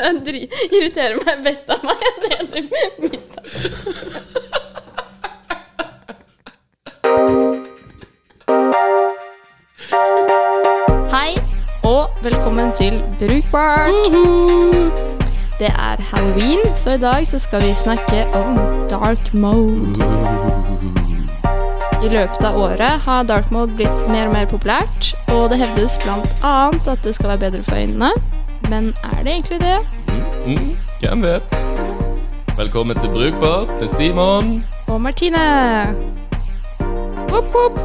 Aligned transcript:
Dri- 0.26 0.48
irriterer 0.70 1.18
meg 1.26 1.44
vettet 1.44 1.70
av 1.76 1.84
meg. 1.84 1.96
Jeg 2.06 2.14
deler 2.26 2.62
middag. 3.04 4.50
Hei, 11.12 11.34
og 11.84 12.08
velkommen 12.24 12.72
til 12.76 13.02
Brukbart. 13.18 13.92
Det 15.60 15.68
er 15.68 16.00
halloween, 16.12 16.60
så 16.74 16.90
i 16.96 16.98
dag 17.02 17.26
så 17.28 17.38
skal 17.38 17.62
vi 17.62 17.74
snakke 17.74 18.24
om 18.34 18.56
dark 18.90 19.34
mode. 19.34 20.00
I 22.00 22.08
løpet 22.08 22.44
av 22.48 22.56
året 22.56 23.00
har 23.04 23.26
dark 23.28 23.50
mode 23.52 23.74
blitt 23.76 24.06
mer 24.08 24.30
og 24.30 24.32
mer 24.32 24.46
populært, 24.48 25.12
og 25.28 25.50
det 25.52 25.58
hevdes 25.60 25.98
annet 26.06 26.88
at 26.88 27.04
det 27.04 27.14
skal 27.14 27.34
være 27.34 27.44
bedre 27.50 27.62
for 27.62 27.76
øynene. 27.76 28.12
Men 28.70 28.94
er 29.02 29.22
det 29.24 29.32
egentlig 29.32 29.60
det? 29.60 29.78
Mm, 30.46 30.76
hvem 31.00 31.22
vet? 31.22 31.54
Velkommen 32.56 33.00
til 33.00 33.10
Brukbart 33.10 33.80
med 33.80 33.88
Simon. 33.88 34.64
Og 34.86 35.00
Martine. 35.00 35.38
Woop, 37.30 37.54
woop. 37.54 37.80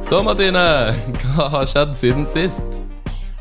Så, 0.00 0.22
Martine, 0.22 0.64
hva 1.20 1.48
har 1.52 1.68
skjedd 1.68 1.92
siden 1.98 2.24
sist? 2.30 2.80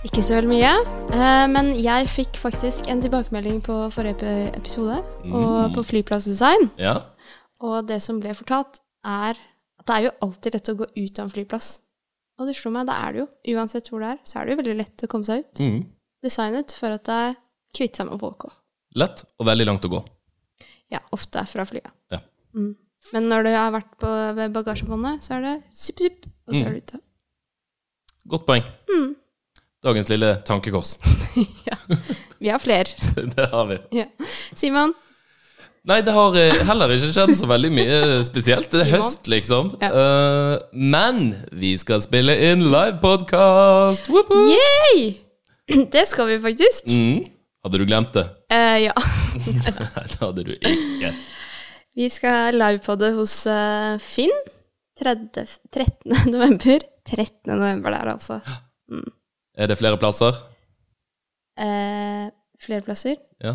Ikke 0.04 0.22
så 0.22 0.36
veldig 0.36 0.52
mye, 0.52 0.74
eh, 1.16 1.46
men 1.50 1.72
jeg 1.80 2.10
fikk 2.10 2.38
faktisk 2.38 2.90
en 2.92 3.02
tilbakemelding 3.02 3.64
på 3.64 3.90
forrige 3.90 4.52
episode, 4.58 5.00
og 5.32 5.74
på 5.74 5.84
flyplassdesign. 5.84 6.70
Ja, 6.78 6.98
Og 7.60 7.88
det 7.88 8.02
som 8.02 8.20
ble 8.20 8.34
fortalt, 8.36 8.84
er 9.06 9.40
at 9.80 9.88
det 9.88 9.96
er 9.96 10.04
jo 10.10 10.16
alltid 10.22 10.54
lett 10.54 10.70
å 10.70 10.80
gå 10.84 10.86
ut 10.98 11.20
av 11.20 11.26
en 11.26 11.32
flyplass. 11.32 11.85
Og 12.40 12.50
det 12.50 12.56
slo 12.58 12.72
meg, 12.76 12.88
det 12.90 12.96
er 13.00 13.16
det 13.16 13.22
jo. 13.22 13.28
Uansett 13.56 13.88
hvor 13.92 14.04
det 14.04 14.10
er, 14.16 14.22
så 14.28 14.40
er 14.40 14.46
det 14.48 14.56
jo 14.56 14.60
veldig 14.62 14.78
lett 14.82 15.06
å 15.06 15.12
komme 15.12 15.28
seg 15.28 15.44
ut. 15.46 15.62
mm. 15.64 15.78
Designet 16.26 16.74
for 16.74 16.96
at 16.96 17.04
det 17.06 17.16
er 17.28 17.36
kvitt 17.78 18.00
seg 18.00 18.08
med 18.10 18.20
folk 18.20 18.48
òg. 18.48 18.56
Lett 18.98 19.22
og 19.38 19.46
veldig 19.46 19.68
langt 19.68 19.86
å 19.86 19.92
gå. 19.92 20.00
Ja, 20.94 21.02
ofte 21.16 21.44
fra 21.50 21.66
flyet. 21.68 21.92
Ja. 22.14 22.20
Mm. 22.56 22.72
Men 23.14 23.28
når 23.30 23.46
du 23.46 23.52
har 23.54 23.74
vært 23.76 23.92
på 24.02 24.10
ved 24.40 24.54
bagasjebåndet, 24.56 25.22
så 25.26 25.36
er 25.38 25.44
det 25.46 25.54
supp, 25.76 26.02
supp, 26.02 26.26
og 26.48 26.56
så 26.56 26.62
er 26.64 26.74
du 26.74 26.82
ute. 26.82 27.00
Godt 28.34 28.48
poeng. 28.48 28.66
Mm. 28.90 29.12
Dagens 29.86 30.10
lille 30.10 30.32
tankekors. 30.48 30.96
Vi 32.42 32.50
har 32.50 32.60
flere. 32.64 32.90
det 33.36 33.46
har 33.52 33.68
vi. 33.70 33.78
Ja. 34.00 34.06
Simon, 34.58 34.96
Nei, 35.86 36.00
det 36.02 36.16
har 36.16 36.36
eh, 36.42 36.64
heller 36.66 36.96
ikke 36.96 37.12
skjedd 37.14 37.36
så 37.38 37.50
veldig 37.50 37.70
mye 37.76 37.98
spesielt. 38.26 38.70
Det 38.74 38.82
er 38.82 38.92
høst, 38.96 39.28
liksom. 39.30 39.76
Ja. 39.84 39.92
Uh, 39.94 40.56
men 40.74 41.36
vi 41.54 41.76
skal 41.78 42.02
spille 42.02 42.34
inn 42.48 42.64
livepodkast! 42.74 44.10
yay! 44.10 45.06
Det 45.94 46.08
skal 46.10 46.32
vi 46.32 46.40
faktisk. 46.42 46.90
Mm. 46.90 47.28
Hadde 47.66 47.82
du 47.82 47.86
glemt 47.86 48.14
det? 48.18 48.26
Uh, 48.54 48.78
ja. 48.88 48.96
Nei, 49.46 50.08
det 50.10 50.20
hadde 50.22 50.48
du 50.48 50.52
ikke. 50.56 51.14
Vi 51.96 52.10
skal 52.12 52.58
livepodde 52.60 53.14
hos 53.16 53.38
eh, 53.48 53.96
Finn 54.04 54.34
30, 55.00 55.46
13. 55.72 56.34
november. 56.34 56.84
13. 57.08 57.54
november 57.54 57.94
der, 57.96 58.12
altså. 58.18 58.42
Er 59.56 59.70
det 59.72 59.78
flere 59.80 59.96
plasser? 59.96 60.36
Eh, 61.56 62.26
flere 62.60 62.84
plasser? 62.84 63.16
Ja. 63.40 63.54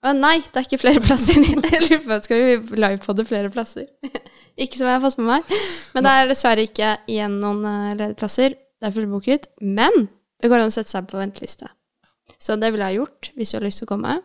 Å 0.00 0.14
nei, 0.16 0.38
det 0.40 0.56
er 0.56 0.64
ikke 0.64 0.80
flere 0.80 1.02
plasser. 1.04 1.42
Jeg 1.44 1.82
lurer 1.84 2.00
på, 2.06 2.16
Skal 2.24 2.40
vi 2.40 2.78
livepodde 2.80 3.26
flere 3.28 3.50
plasser? 3.52 3.84
ikke 4.62 4.78
som 4.78 4.88
jeg 4.88 4.96
har 4.96 5.02
fått 5.04 5.18
med 5.20 5.28
meg. 5.28 5.52
Men 5.94 6.06
det 6.06 6.14
er 6.16 6.30
dessverre 6.30 6.64
ikke 6.64 6.94
igjen 7.10 7.36
noen 7.42 7.60
eh, 7.68 7.92
ledige 7.98 8.16
plasser. 8.20 8.56
Det 8.80 8.88
er 8.88 8.94
fullbooket. 8.96 9.50
Men 9.60 10.08
det 10.40 10.48
går 10.48 10.62
an 10.62 10.72
å 10.72 10.74
sette 10.74 10.92
seg 10.92 11.08
på 11.10 11.20
venteliste. 11.20 11.68
Så 12.40 12.56
det 12.56 12.70
ville 12.72 12.88
jeg 12.88 13.02
gjort 13.02 13.30
hvis 13.36 13.52
du 13.52 13.58
har 13.58 13.66
lyst 13.66 13.82
til 13.82 13.90
å 13.90 13.92
komme. 13.92 14.16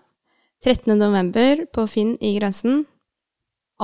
13. 0.64 0.96
november 0.96 1.66
på 1.76 1.84
Finn 1.92 2.16
i 2.24 2.38
Grensen. 2.38 2.86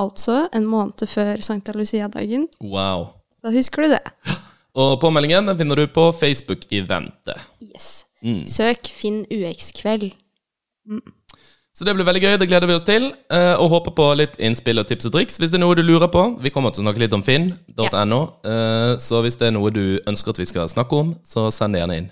Altså 0.00 0.46
en 0.56 0.64
måned 0.64 1.04
før 1.08 1.44
Sankta 1.44 1.76
Lucia-dagen. 1.76 2.48
Wow. 2.64 3.10
Så 3.36 3.52
husker 3.52 3.84
du 3.84 3.92
det. 3.98 4.02
Og 4.80 4.96
påmeldingen 5.02 5.50
den 5.50 5.60
finner 5.60 5.82
du 5.82 5.84
på 5.92 6.08
Facebook-eventet. 6.16 7.36
Yes. 7.60 8.06
Mm. 8.24 8.46
Søk 8.48 8.88
Finn 8.88 9.26
UX-kveld. 9.28 10.14
Så 11.82 11.86
det 11.88 11.96
blir 11.98 12.06
veldig 12.06 12.20
gøy, 12.22 12.34
det 12.38 12.46
gleder 12.46 12.68
vi 12.70 12.74
oss 12.78 12.84
til. 12.86 13.08
eh, 13.34 13.56
Og 13.58 13.68
håper 13.72 13.90
på 13.98 14.04
litt 14.14 14.36
innspill 14.38 14.78
og 14.78 14.86
tips 14.86 15.08
og 15.08 15.12
triks 15.16 15.34
hvis 15.40 15.50
det 15.50 15.58
er 15.58 15.62
noe 15.64 15.74
du 15.74 15.82
lurer 15.82 16.06
på. 16.06 16.20
Vi 16.38 16.52
kommer 16.54 16.70
til 16.70 16.84
å 16.84 16.86
snakke 16.86 17.02
litt 17.02 17.12
om 17.16 17.24
finn.no, 17.26 18.20
eh, 18.46 18.92
så 19.02 19.18
hvis 19.24 19.34
det 19.40 19.48
er 19.48 19.56
noe 19.56 19.72
du 19.74 19.98
ønsker 20.06 20.30
at 20.30 20.38
vi 20.38 20.46
skal 20.46 20.68
snakke 20.70 20.94
om, 20.94 21.10
så 21.26 21.48
send 21.50 21.74
det 21.74 21.80
gjerne 21.82 21.96
inn. 21.98 22.06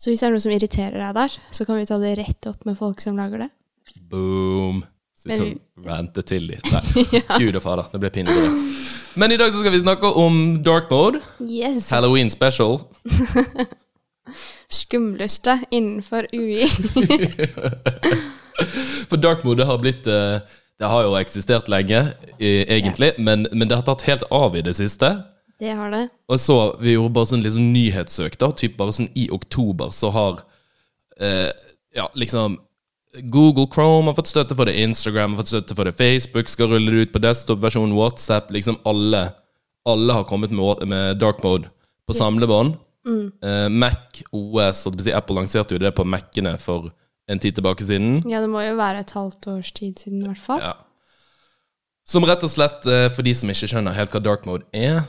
Så 0.00 0.08
hvis 0.08 0.22
det 0.24 0.30
er 0.30 0.32
noe 0.32 0.40
som 0.40 0.54
irriterer 0.56 0.96
deg 1.04 1.12
der, 1.18 1.36
så 1.52 1.66
kan 1.68 1.76
vi 1.76 1.84
ta 1.90 1.98
det 2.00 2.14
rett 2.16 2.48
opp 2.48 2.64
med 2.64 2.78
folk 2.80 3.04
som 3.04 3.20
lager 3.20 3.44
det. 3.44 3.50
Boom. 4.08 4.80
Sitte 5.20 5.42
og 5.50 5.84
rante 5.84 6.24
til 6.24 6.48
de. 6.48 6.56
Nei, 6.72 6.82
gud 7.44 7.60
og 7.60 7.66
fader, 7.68 7.92
det 7.92 8.00
ble 8.00 8.14
pinlig 8.16 8.38
direkt. 8.40 8.64
Men 9.20 9.36
i 9.36 9.36
dag 9.36 9.52
så 9.52 9.60
skal 9.60 9.76
vi 9.76 9.82
snakke 9.84 10.14
om 10.16 10.62
dark 10.64 10.88
mode. 10.88 11.20
Yes. 11.44 11.90
Halloween 11.92 12.32
special. 12.32 12.80
Skumleste 14.80 15.60
innenfor 15.76 16.24
UI. 16.32 16.64
For 19.10 19.16
dark 19.20 19.44
mode 19.44 19.64
har 19.66 19.78
blitt 19.82 20.06
eh, 20.06 20.40
Det 20.80 20.88
har 20.88 21.02
jo 21.04 21.14
eksistert 21.18 21.68
lenge, 21.68 21.98
egentlig, 22.38 22.68
egentlig, 22.78 23.10
men, 23.18 23.46
men 23.52 23.68
det 23.68 23.76
har 23.76 23.84
tatt 23.84 24.02
helt 24.08 24.22
av 24.32 24.56
i 24.56 24.62
det 24.64 24.72
siste. 24.78 25.10
det 25.60 25.74
har 25.76 25.90
det. 25.92 26.06
Og 26.28 26.40
så, 26.40 26.56
Vi 26.80 26.94
gjorde 26.94 27.12
bare 27.18 27.26
sånn 27.28 27.42
liksom 27.44 27.72
nyhetssøk. 27.74 28.38
da, 28.40 28.48
typ 28.52 28.76
Bare 28.78 28.92
sånn 28.96 29.10
i 29.14 29.28
oktober 29.30 29.90
så 29.92 30.10
har 30.14 30.40
eh, 31.20 31.50
Ja, 31.96 32.08
liksom 32.14 32.58
Google 33.26 33.66
Chrome 33.74 34.06
har 34.06 34.14
fått 34.14 34.30
støtte 34.30 34.54
for 34.54 34.64
det, 34.70 34.76
Instagram 34.78 35.32
har 35.34 35.42
fått 35.42 35.50
støtte 35.50 35.74
for 35.74 35.84
det, 35.84 35.96
Facebook 35.98 36.48
skal 36.48 36.68
rulle 36.70 36.92
det 36.94 37.08
ut 37.08 37.12
på 37.12 37.18
desktop-versjonen, 37.24 37.96
WhatsApp 37.98 38.52
Liksom 38.54 38.76
alle 38.86 39.32
Alle 39.88 40.12
har 40.14 40.24
kommet 40.28 40.50
med, 40.54 40.86
med 40.88 41.18
dark 41.18 41.42
mode 41.42 41.66
på 42.06 42.12
Yes. 42.14 42.18
samlebånd. 42.18 42.74
Eh, 43.42 43.68
Mac, 43.70 44.20
OS 44.34 44.80
og 44.86 44.96
Apple 45.14 45.36
lanserte 45.36 45.72
jo 45.76 45.78
det 45.82 45.92
på 45.94 46.04
Mac-ene 46.04 46.56
for 46.60 46.90
en 47.30 47.42
tid 47.42 47.58
tilbake 47.58 47.86
siden. 47.86 48.20
Ja, 48.28 48.40
det 48.42 48.50
må 48.50 48.62
jo 48.64 48.78
være 48.78 49.04
et 49.04 49.12
halvt 49.14 49.50
års 49.52 49.70
tid 49.76 50.00
siden, 50.02 50.24
i 50.24 50.30
hvert 50.30 50.42
fall. 50.42 50.62
Ja. 50.64 50.74
Som 52.10 52.26
rett 52.26 52.42
og 52.42 52.50
slett, 52.50 52.86
eh, 52.90 53.06
for 53.14 53.26
de 53.26 53.34
som 53.38 53.50
ikke 53.52 53.68
skjønner 53.70 53.94
helt 53.94 54.14
hva 54.14 54.22
dark 54.24 54.46
mode 54.48 54.66
er, 54.74 55.04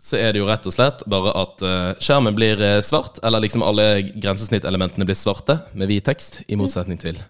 så 0.00 0.16
er 0.20 0.32
det 0.32 0.40
jo 0.40 0.48
rett 0.48 0.68
og 0.68 0.72
slett 0.72 1.02
bare 1.10 1.32
at 1.36 1.64
eh, 1.66 1.90
skjermen 2.00 2.36
blir 2.36 2.60
eh, 2.62 2.80
svart, 2.84 3.20
eller 3.26 3.44
liksom 3.44 3.64
alle 3.66 3.88
grensesnittelementene 4.14 5.08
blir 5.08 5.18
svarte 5.18 5.58
med 5.76 5.92
hvit 5.92 6.06
tekst, 6.08 6.40
i 6.48 6.56
motsetning 6.56 7.00
til 7.02 7.20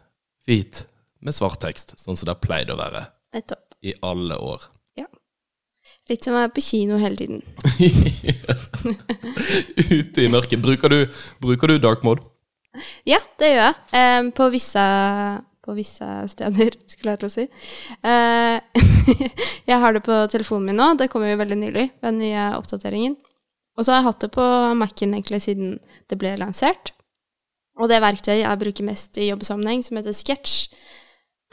hvit 0.47 0.85
med 1.25 1.35
svart 1.35 1.59
tekst, 1.65 1.97
sånn 1.99 2.15
som 2.15 2.29
det 2.29 2.37
har 2.37 2.43
pleid 2.43 2.71
å 2.71 2.79
være 2.79 3.07
i 3.83 3.95
alle 4.07 4.39
år. 4.39 4.69
Ja. 4.99 5.09
Litt 6.11 6.25
som 6.25 6.37
å 6.37 6.45
være 6.45 6.55
på 6.55 6.63
kino 6.65 7.01
hele 7.03 7.19
tiden. 7.19 7.43
Ute 9.99 10.23
i 10.23 10.31
mørket. 10.31 10.63
Bruker 10.63 10.93
du, 10.93 11.01
bruker 11.43 11.75
du 11.75 11.83
dark 11.83 12.07
mode? 12.07 12.23
Ja, 13.09 13.21
det 13.41 13.53
gjør 13.53 13.63
jeg. 13.65 13.77
Um, 13.97 14.33
på 14.37 14.49
visse 14.55 14.87
på 15.67 15.75
visse 15.75 16.07
steder, 16.31 16.77
skulle 16.91 17.15
jeg 17.15 17.23
til 17.23 17.29
å 17.29 17.35
si. 17.35 17.47
Uh, 18.07 18.59
jeg 19.71 19.81
har 19.83 19.97
det 19.97 20.05
på 20.07 20.19
telefonen 20.33 20.71
min 20.71 20.79
nå. 20.79 20.93
Det 21.01 21.11
kommer 21.13 21.33
jo 21.33 21.41
veldig 21.41 21.59
nylig, 21.59 21.89
den 22.05 22.21
nye 22.23 22.53
oppdateringen. 22.59 23.17
Og 23.77 23.85
så 23.85 23.93
har 23.93 24.01
jeg 24.01 24.09
hatt 24.09 24.23
det 24.25 24.31
på 24.37 24.45
Mac-en 24.79 25.17
egentlig 25.19 25.43
siden 25.45 25.75
det 26.09 26.19
ble 26.21 26.37
lansert. 26.41 26.95
Og 27.77 27.91
det 27.91 28.01
verktøyet 28.01 28.41
jeg 28.41 28.61
bruker 28.63 28.87
mest 28.87 29.19
i 29.21 29.29
jobbsammenheng, 29.29 29.83
som 29.85 29.99
heter 29.99 30.15
Sketch, 30.17 30.71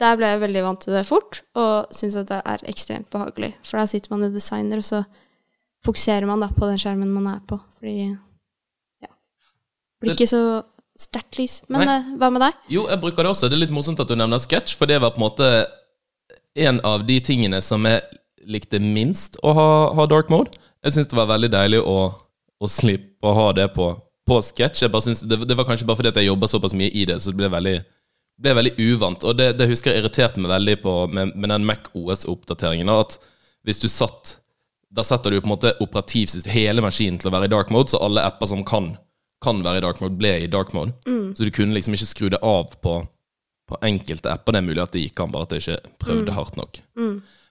der 0.00 0.16
ble 0.18 0.30
jeg 0.32 0.40
veldig 0.42 0.62
vant 0.64 0.80
til 0.82 0.96
det 0.96 1.04
fort, 1.06 1.42
og 1.58 1.92
syns 1.94 2.16
at 2.18 2.30
det 2.30 2.40
er 2.48 2.64
ekstremt 2.70 3.10
behagelig. 3.12 3.52
For 3.66 3.78
da 3.78 3.84
sitter 3.90 4.14
man 4.14 4.24
og 4.26 4.34
designer, 4.34 4.80
og 4.80 4.86
så 4.86 5.02
fokuserer 5.84 6.26
man 6.26 6.40
da 6.40 6.48
på 6.54 6.70
den 6.70 6.80
skjermen 6.80 7.12
man 7.12 7.28
er 7.34 7.42
på. 7.46 7.58
Fordi 7.76 7.98
ja. 9.04 9.12
Blir 10.00 10.16
ikke 10.16 10.30
så 10.30 10.40
sterkt 10.98 11.38
lys. 11.38 11.60
Men 11.72 11.88
eh, 11.88 12.12
hva 12.20 12.30
med 12.32 12.44
deg? 12.44 12.58
Jo, 12.72 12.86
jeg 12.90 13.00
bruker 13.02 13.26
det 13.26 13.32
også. 13.32 13.50
Det 13.50 13.58
er 13.58 13.64
litt 13.64 13.74
morsomt 13.74 14.00
at 14.02 14.10
du 14.10 14.16
nevner 14.18 14.42
sketsj, 14.42 14.76
for 14.78 14.90
det 14.90 15.00
var 15.02 15.14
på 15.14 15.20
en 15.20 15.26
måte 15.26 15.48
en 16.54 16.78
av 16.86 17.02
de 17.06 17.18
tingene 17.24 17.60
som 17.64 17.84
jeg 17.88 18.02
likte 18.46 18.78
minst 18.82 19.38
å 19.42 19.54
ha, 19.56 19.68
ha 19.96 20.06
dark 20.10 20.30
mode. 20.32 20.54
Jeg 20.84 20.96
syns 20.96 21.10
det 21.10 21.18
var 21.18 21.30
veldig 21.32 21.50
deilig 21.54 21.80
å, 21.80 21.98
å 22.14 22.70
slippe 22.70 23.26
å 23.26 23.34
ha 23.34 23.48
det 23.56 23.70
på, 23.74 23.88
på 24.28 24.38
sketsj. 24.44 24.86
Det, 25.24 25.40
det 25.48 25.58
var 25.58 25.66
kanskje 25.68 25.88
bare 25.88 26.00
fordi 26.00 26.12
at 26.12 26.20
jeg 26.20 26.30
jobba 26.30 26.50
såpass 26.50 26.76
mye 26.78 26.92
i 26.92 27.06
det, 27.08 27.18
så 27.22 27.32
det 27.32 27.40
ble 27.40 27.50
veldig, 27.52 27.74
ble 28.44 28.56
veldig 28.60 28.74
uvant. 28.92 29.26
Og 29.26 29.38
det, 29.40 29.54
det 29.58 29.68
husker 29.70 29.92
jeg 29.92 30.04
irriterte 30.04 30.42
meg 30.42 30.52
veldig 30.52 30.78
på 30.84 30.96
med, 31.10 31.34
med 31.34 31.54
den 31.54 31.66
Mac 31.68 31.90
OS-oppdateringen. 31.96 32.92
At 32.92 33.18
hvis 33.64 33.82
du 33.82 33.88
satt 33.88 34.38
Da 34.94 35.02
setter 35.02 35.32
du 35.32 35.40
på 35.40 35.48
en 35.48 35.56
måte 35.56 35.72
operativsystem, 35.82 36.52
hele 36.54 36.82
maskinen 36.84 37.16
til 37.18 37.26
å 37.26 37.32
være 37.34 37.48
i 37.48 37.50
dark 37.50 37.72
mode, 37.74 37.90
så 37.90 37.98
alle 38.04 38.22
apper 38.22 38.46
som 38.46 38.60
kan, 38.62 38.92
kan 39.44 39.62
være 39.64 39.82
i 39.82 39.84
dark 39.84 40.00
mode, 40.02 40.18
ble 40.18 40.34
i 40.42 40.50
dark 40.50 40.74
mode. 40.76 40.96
Så 41.36 41.46
du 41.46 41.52
kunne 41.54 41.76
liksom 41.76 41.96
ikke 41.96 42.10
skru 42.10 42.28
det 42.32 42.40
av 42.42 42.74
på, 42.84 42.98
på 43.70 43.80
enkelte 43.84 44.32
apper. 44.32 44.56
Det 44.56 44.62
er 44.62 44.68
mulig 44.68 44.84
at 44.84 44.94
det 44.96 45.06
gikk 45.06 45.24
an, 45.24 45.34
bare 45.34 45.48
at 45.48 45.56
jeg 45.56 45.64
ikke 45.64 45.96
prøvde 46.02 46.36
hardt 46.36 46.60
nok. 46.60 46.80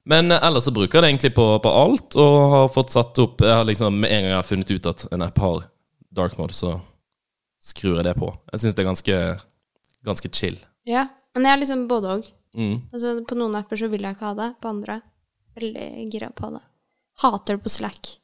Men 0.09 0.33
eh, 0.35 0.41
ellers 0.43 0.67
så 0.67 0.73
bruker 0.75 0.99
jeg 0.99 1.05
det 1.05 1.11
egentlig 1.13 1.35
på, 1.37 1.45
på 1.63 1.75
alt, 1.83 2.17
og 2.19 2.39
har 2.53 2.73
fått 2.73 2.91
satt 2.91 3.19
opp 3.23 3.39
jeg 3.39 3.55
har 3.55 3.63
liksom, 3.63 4.01
Med 4.03 4.11
en 4.11 4.25
gang 4.25 4.33
jeg 4.33 4.41
har 4.41 4.49
funnet 4.49 4.73
ut 4.73 4.89
at 4.91 5.05
en 5.15 5.23
app 5.23 5.37
har 5.39 5.61
dark 6.11 6.35
mode, 6.37 6.57
så, 6.57 6.73
skrur 7.63 7.99
jeg 7.99 8.07
det 8.09 8.17
på. 8.19 8.29
Jeg 8.51 8.63
syns 8.63 8.75
det 8.75 8.83
er 8.83 8.89
ganske, 8.89 9.19
ganske 10.03 10.31
chill. 10.35 10.57
Ja, 10.89 11.07
men 11.35 11.47
jeg 11.47 11.55
er 11.55 11.61
liksom 11.61 11.85
både 11.91 12.17
òg. 12.17 12.27
Mm. 12.57 12.75
Altså, 12.91 13.15
på 13.27 13.37
noen 13.39 13.55
apper 13.57 13.79
så 13.79 13.89
vil 13.91 14.03
jeg 14.03 14.17
ikke 14.17 14.29
ha 14.29 14.35
det, 14.41 14.49
på 14.61 14.71
andre 14.73 14.99
veldig 15.57 15.87
gira 16.11 16.31
på 16.35 16.51
det. 16.55 16.63
Hater 17.23 17.57
det 17.57 17.63
på 17.63 17.71
Slack. 17.71 18.15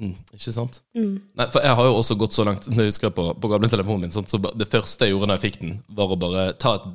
Mm, 0.00 0.14
ikke 0.32 0.52
sant? 0.56 0.78
Mm. 0.96 1.20
Nei, 1.36 1.46
for 1.52 1.60
jeg 1.60 1.76
har 1.76 1.84
jo 1.90 1.96
også 2.00 2.14
gått 2.16 2.32
så 2.32 2.44
langt 2.48 2.64
Når 2.70 2.78
jeg 2.86 2.88
husker 2.94 3.10
på, 3.12 3.24
på 3.36 3.48
gamle 3.52 3.68
telefonen 3.68 4.06
min, 4.06 4.12
sant? 4.14 4.30
så 4.32 4.38
det 4.40 4.68
første 4.72 5.04
jeg 5.04 5.12
gjorde 5.12 5.26
da 5.28 5.34
jeg 5.36 5.42
fikk 5.44 5.58
den, 5.60 5.74
var 5.92 6.14
å 6.14 6.16
bare 6.16 6.44
ta 6.56 6.72
et 6.78 6.86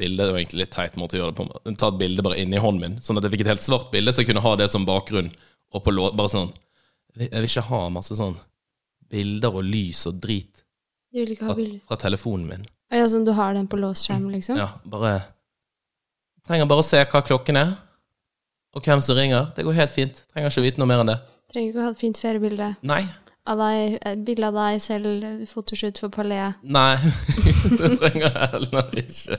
bilde 0.00 0.24
Det 0.26 0.32
var 0.34 0.40
egentlig 0.40 0.62
litt 0.64 0.72
teit 0.74 0.96
måte 0.98 1.14
å 1.14 1.20
gjøre 1.20 1.34
det 1.36 1.38
på, 1.38 1.76
ta 1.78 1.88
et 1.92 2.00
bilde 2.00 2.24
bare 2.26 2.40
inni 2.42 2.58
hånden 2.58 2.82
min, 2.82 2.96
sånn 3.04 3.20
at 3.20 3.28
jeg 3.28 3.36
fikk 3.36 3.44
et 3.46 3.52
helt 3.54 3.62
svart 3.62 3.92
bilde, 3.94 4.10
så 4.12 4.24
jeg 4.24 4.30
kunne 4.32 4.42
ha 4.42 4.56
det 4.58 4.66
som 4.72 4.84
bakgrunn. 4.88 5.30
Og 5.72 5.84
på 5.86 5.94
låt, 5.94 6.16
bare 6.18 6.28
sånn 6.34 6.50
Jeg 7.18 7.30
vil- 7.30 7.46
ikke 7.48 7.62
ha 7.70 7.80
masse 7.94 8.16
sånn 8.18 8.34
bilder 9.08 9.54
og 9.54 9.64
lys 9.64 10.02
og 10.10 10.18
drit 10.20 10.64
Du 11.14 11.20
vil 11.22 11.32
ikke 11.36 11.46
ha 11.46 11.52
fra, 11.54 11.56
bilder? 11.62 11.80
fra 11.88 11.96
telefonen 11.96 12.46
min. 12.50 12.66
Ja, 12.92 13.04
sånn 13.08 13.24
du 13.24 13.32
har 13.32 13.54
den 13.54 13.68
på 13.68 13.78
låst 13.78 14.08
skjerm, 14.08 14.26
liksom? 14.34 14.56
Ja, 14.58 14.72
bare 14.84 15.22
Trenger 16.46 16.66
bare 16.66 16.80
å 16.82 16.86
se 16.86 16.96
hva 17.04 17.20
klokken 17.22 17.56
er, 17.60 17.74
og 18.74 18.82
hvem 18.84 19.02
som 19.04 19.16
ringer. 19.18 19.50
Det 19.56 19.64
går 19.66 19.74
helt 19.76 19.92
fint. 19.92 20.22
Trenger 20.32 20.48
ikke 20.50 20.62
vite 20.64 20.78
noe 20.80 20.88
mer 20.88 21.02
enn 21.02 21.10
det. 21.12 21.18
Trenger 21.48 21.70
ikke 21.70 21.80
å 21.80 21.86
ha 21.86 21.92
et 21.94 22.00
fint 22.02 22.18
feriebilde 22.20 22.68
Nei. 22.88 23.02
av 23.48 23.60
deg, 23.62 23.94
et 24.10 24.24
bilde 24.26 24.50
av 24.50 24.56
deg 24.58 24.82
selv, 24.84 25.24
fotoshoot 25.48 26.00
for 26.02 26.12
Palais. 26.12 26.58
Nei, 26.60 26.98
det 27.80 27.94
trenger 28.02 28.26
jeg 28.26 28.50
heller 28.52 28.98
ikke. 29.04 29.38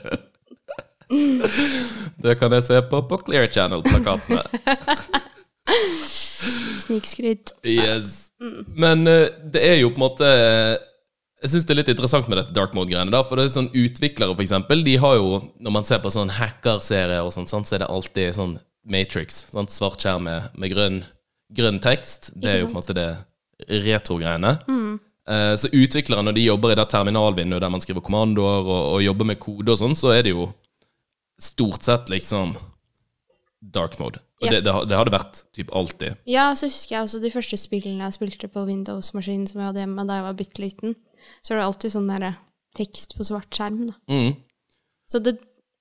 Det 2.21 2.35
kan 2.41 2.53
jeg 2.57 2.65
se 2.65 2.79
på 2.89 3.01
på 3.09 3.19
Clear 3.27 3.45
Channel-plakatene. 3.53 4.41
Snikskryt. 6.85 7.53
Yes. 7.65 8.31
Men 8.73 9.05
eh, 9.09 9.27
det 9.53 9.61
er 9.65 9.77
jo 9.81 9.91
på 9.91 9.99
en 9.99 10.05
måte 10.05 10.27
Jeg 10.29 11.51
syns 11.51 11.65
det 11.67 11.73
er 11.73 11.79
litt 11.81 11.91
interessant 11.91 12.29
med 12.31 12.39
dette 12.39 12.55
dark 12.55 12.71
mode-greiene. 12.77 13.11
da, 13.13 13.21
For 13.27 13.37
det 13.37 13.45
er 13.45 13.53
sånn 13.53 13.69
utviklere, 13.75 14.33
for 14.33 14.45
eksempel, 14.45 14.81
de 14.87 14.95
har 15.03 15.17
jo 15.19 15.41
Når 15.59 15.75
man 15.75 15.85
ser 15.87 16.01
på 16.01 16.11
sånn 16.13 16.31
hackerserier 16.39 17.21
og 17.25 17.33
sånn, 17.35 17.49
så 17.49 17.77
er 17.77 17.83
det 17.83 17.91
alltid 17.91 18.37
sånn 18.37 18.57
Matrix. 18.89 19.43
Sånn 19.51 19.69
Svart 19.69 20.01
skjerm 20.01 20.25
med, 20.25 20.49
med 20.57 20.73
grønn, 20.73 21.01
grønn 21.55 21.79
tekst. 21.81 22.31
Det 22.35 22.49
er 22.53 22.59
jo 22.61 22.67
på 22.69 22.75
en 22.75 22.79
måte 22.81 22.95
det 22.97 23.07
retro-greiene. 23.69 24.55
Eh, 25.29 25.55
Så 25.57 25.69
utviklere, 25.73 26.23
når 26.25 26.33
de 26.37 26.45
jobber 26.47 26.71
i 26.73 26.75
det 26.79 26.87
terminalvinduet 26.89 27.61
der 27.61 27.69
man 27.69 27.81
skriver 27.83 28.01
kommandoer 28.05 28.63
og, 28.65 28.81
og 28.95 29.03
jobber 29.03 29.25
med 29.25 29.39
kode 29.39 29.71
og 29.73 29.77
sånn, 29.81 29.95
så 29.97 30.13
er 30.15 30.23
det 30.25 30.33
jo 30.35 30.47
stort 31.39 31.83
sett 31.85 32.09
liksom 32.09 32.55
dark 33.61 33.97
mode. 33.99 34.19
Og 34.41 34.47
Ja. 34.47 34.51
det, 34.55 34.63
det, 34.63 34.73
det 34.89 34.95
har 34.95 35.05
det 35.05 35.13
vært 35.13 35.41
typ 35.53 35.71
alltid. 35.75 36.15
Ja, 36.25 36.53
så 36.55 36.69
husker 36.69 36.95
jeg 36.95 37.03
også 37.03 37.19
de 37.21 37.31
første 37.33 37.57
spillene 37.59 38.05
jeg 38.07 38.13
spilte 38.15 38.47
på 38.47 38.63
Windows-maskinen 38.65 39.47
som 39.49 39.59
jeg 39.59 39.67
hadde 39.67 39.83
hjemme 39.83 40.05
da 40.07 40.15
jeg 40.21 40.23
var 40.29 40.37
bitte 40.39 40.61
liten. 40.63 40.95
Så 41.43 41.53
er 41.53 41.59
det 41.59 41.65
alltid 41.67 41.91
sånn 41.97 42.07
der 42.07 42.37
tekst 42.77 43.17
på 43.17 43.25
svart 43.27 43.49
skjerm, 43.51 43.89
da. 43.89 43.95
Mm. 44.07 44.35
Så 45.09 45.19
det 45.25 45.35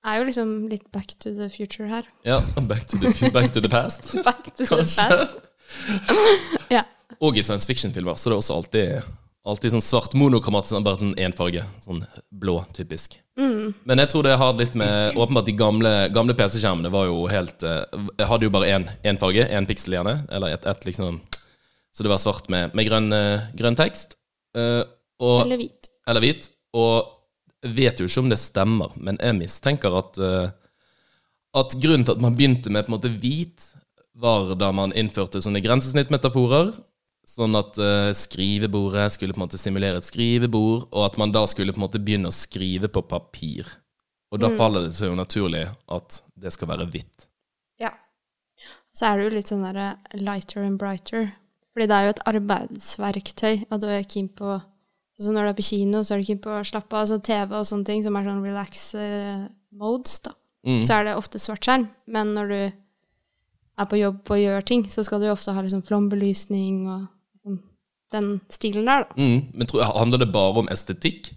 er 0.05 0.17
jo 0.19 0.25
liksom 0.27 0.51
litt 0.71 0.91
back 0.91 1.13
to 1.23 1.31
the 1.35 1.47
future 1.49 1.87
her. 1.87 2.03
Ja, 2.25 2.41
back 2.67 2.85
to 2.91 2.97
the, 2.99 3.29
back 3.31 3.51
to 3.53 3.61
the 3.61 3.69
past. 3.71 4.11
Back 4.27 4.43
to 4.57 4.65
the 4.65 4.83
past. 4.83 5.37
ja. 6.75 6.83
Og 7.19 7.37
i 7.37 7.43
science 7.43 7.67
fiction-filmer 7.67 8.15
så 8.19 8.29
det 8.29 8.35
er 8.35 8.41
også 8.41 8.55
alltid, 8.59 9.09
alltid 9.49 9.73
sånn 9.75 9.83
svart 9.83 10.13
monokromatisk, 10.17 10.75
sånn 10.75 10.85
bare 10.85 11.01
sånn 11.01 11.15
én 11.19 11.33
farge. 11.35 11.63
Sånn 11.83 12.03
blå, 12.31 12.61
typisk. 12.77 13.19
Men 13.39 14.01
jeg 14.03 14.09
tror 14.11 14.25
det 14.27 14.33
har 14.35 14.55
litt 14.59 14.73
med 14.75 15.15
Åpenbart 15.15 15.45
de 15.47 15.53
gamle, 15.55 15.91
gamle 16.11 16.33
PC-skjermene 16.35 16.89
var 16.91 17.05
jo 17.07 17.21
helt 17.31 17.63
Jeg 17.63 18.25
Hadde 18.27 18.43
jo 18.43 18.51
bare 18.51 18.67
én 18.75 19.19
farge, 19.21 19.45
én 19.47 19.67
piksel 19.69 19.95
gjerne, 19.95 20.17
eller 20.35 20.57
ett 20.57 20.65
et, 20.67 20.83
liksom 20.89 21.21
Så 21.95 22.03
det 22.03 22.11
var 22.11 22.19
svart 22.19 22.49
med, 22.51 22.75
med 22.75 22.89
grønn, 22.89 23.07
eh, 23.15 23.45
grønn 23.55 23.77
tekst. 23.79 24.17
eh, 24.59 24.83
og, 25.23 25.45
Eller 25.45 25.55
hvit. 25.61 25.87
eller 26.07 26.23
hvit. 26.25 26.49
Og 26.75 27.07
jeg 27.63 27.73
vet 27.79 27.99
jo 28.03 28.09
ikke 28.09 28.25
om 28.25 28.29
det 28.31 28.39
stemmer, 28.43 28.91
men 28.99 29.17
jeg 29.23 29.39
mistenker 29.39 29.95
at 30.01 30.19
eh, 30.19 30.51
At 31.63 31.79
grunnen 31.79 32.03
til 32.05 32.17
at 32.17 32.21
man 32.27 32.35
begynte 32.35 32.69
med 32.75 32.85
på 32.85 32.91
en 32.91 32.97
måte 32.97 33.13
hvit, 33.23 33.68
var 34.19 34.55
da 34.59 34.71
man 34.75 34.93
innførte 34.97 35.41
sånne 35.43 35.61
grensesnittmetaforer. 35.63 36.73
Sånn 37.29 37.53
at 37.59 37.77
uh, 37.77 38.09
skrivebordet 38.17 39.05
skulle 39.13 39.35
på 39.35 39.39
en 39.39 39.45
måte 39.45 39.59
simulere 39.61 40.01
et 40.01 40.07
skrivebord, 40.07 40.87
og 40.89 41.03
at 41.05 41.19
man 41.21 41.33
da 41.33 41.43
skulle 41.49 41.75
på 41.75 41.77
en 41.77 41.85
måte 41.85 42.01
begynne 42.01 42.31
å 42.31 42.35
skrive 42.35 42.89
på 42.89 43.03
papir. 43.05 43.69
Og 44.33 44.41
da 44.41 44.49
faller 44.57 44.87
det 44.87 44.95
seg 44.97 45.09
jo 45.09 45.17
naturlig 45.17 45.65
at 45.89 46.21
det 46.37 46.53
skal 46.53 46.71
være 46.71 46.87
hvitt. 46.93 47.27
Ja. 47.81 47.93
Så 48.93 49.07
er 49.07 49.17
det 49.17 49.27
jo 49.27 49.35
litt 49.37 49.51
sånn 49.51 49.65
derre 49.65 49.91
lighter 50.17 50.65
and 50.65 50.81
brighter. 50.81 51.31
Fordi 51.73 51.87
det 51.89 51.95
er 51.95 52.07
jo 52.07 52.13
et 52.15 52.25
arbeidsverktøy, 52.33 53.63
og 53.69 53.81
du 53.81 53.87
er 53.89 54.05
keen 54.09 54.29
på 54.33 54.59
Så 55.19 55.33
når 55.35 55.43
du 55.43 55.49
er 55.49 55.55
på 55.57 55.63
kino, 55.67 55.99
så 55.99 56.13
er 56.15 56.21
du 56.21 56.27
keen 56.29 56.39
på 56.39 56.51
å 56.55 56.63
slappe 56.63 56.95
av. 56.95 57.01
Altså 57.03 57.17
TV 57.19 57.57
og 57.57 57.65
sånne 57.67 57.87
ting 57.89 58.03
som 58.05 58.15
er 58.15 58.23
sånn 58.23 58.45
relax 58.45 58.83
eh, 58.95 59.49
modes, 59.75 60.21
da. 60.23 60.31
Mm. 60.63 60.85
Så 60.87 60.95
er 60.95 61.09
det 61.09 61.15
ofte 61.19 61.41
svart 61.43 61.65
skjerm. 61.67 61.89
Men 62.07 62.31
når 62.37 62.53
du 62.53 62.61
er 63.79 63.89
på 63.89 63.99
jobb 63.99 64.33
og 64.35 64.41
gjør 64.41 64.65
ting, 64.67 64.85
så 64.91 65.03
skal 65.07 65.21
du 65.21 65.29
jo 65.29 65.35
ofte 65.35 65.55
ha 65.55 65.63
liksom 65.63 65.83
flombelysning 65.87 66.85
og 66.87 67.07
liksom 67.37 67.59
den 68.13 68.31
stilen 68.51 68.89
der, 68.89 69.05
da. 69.05 69.17
Mm. 69.17 69.51
Men 69.53 69.69
tror, 69.69 69.85
handler 69.95 70.23
det 70.23 70.31
bare 70.33 70.63
om 70.63 70.71
estetikk? 70.71 71.31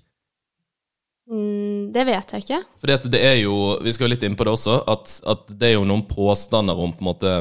Mm, 1.31 1.93
det 1.95 2.05
vet 2.09 2.35
jeg 2.35 2.45
ikke. 2.45 2.61
At 2.93 3.09
det 3.13 3.23
er 3.25 3.37
jo, 3.45 3.57
vi 3.85 3.93
skal 3.95 4.09
jo 4.09 4.13
litt 4.15 4.25
inn 4.27 4.37
på 4.37 4.47
det 4.47 4.55
også, 4.57 4.81
at, 4.91 5.19
at 5.33 5.53
det 5.53 5.71
er 5.71 5.77
jo 5.79 5.89
noen 5.89 6.05
påstander 6.09 6.77
om 6.77 6.93
på 6.93 7.05
en 7.05 7.11
måte 7.13 7.35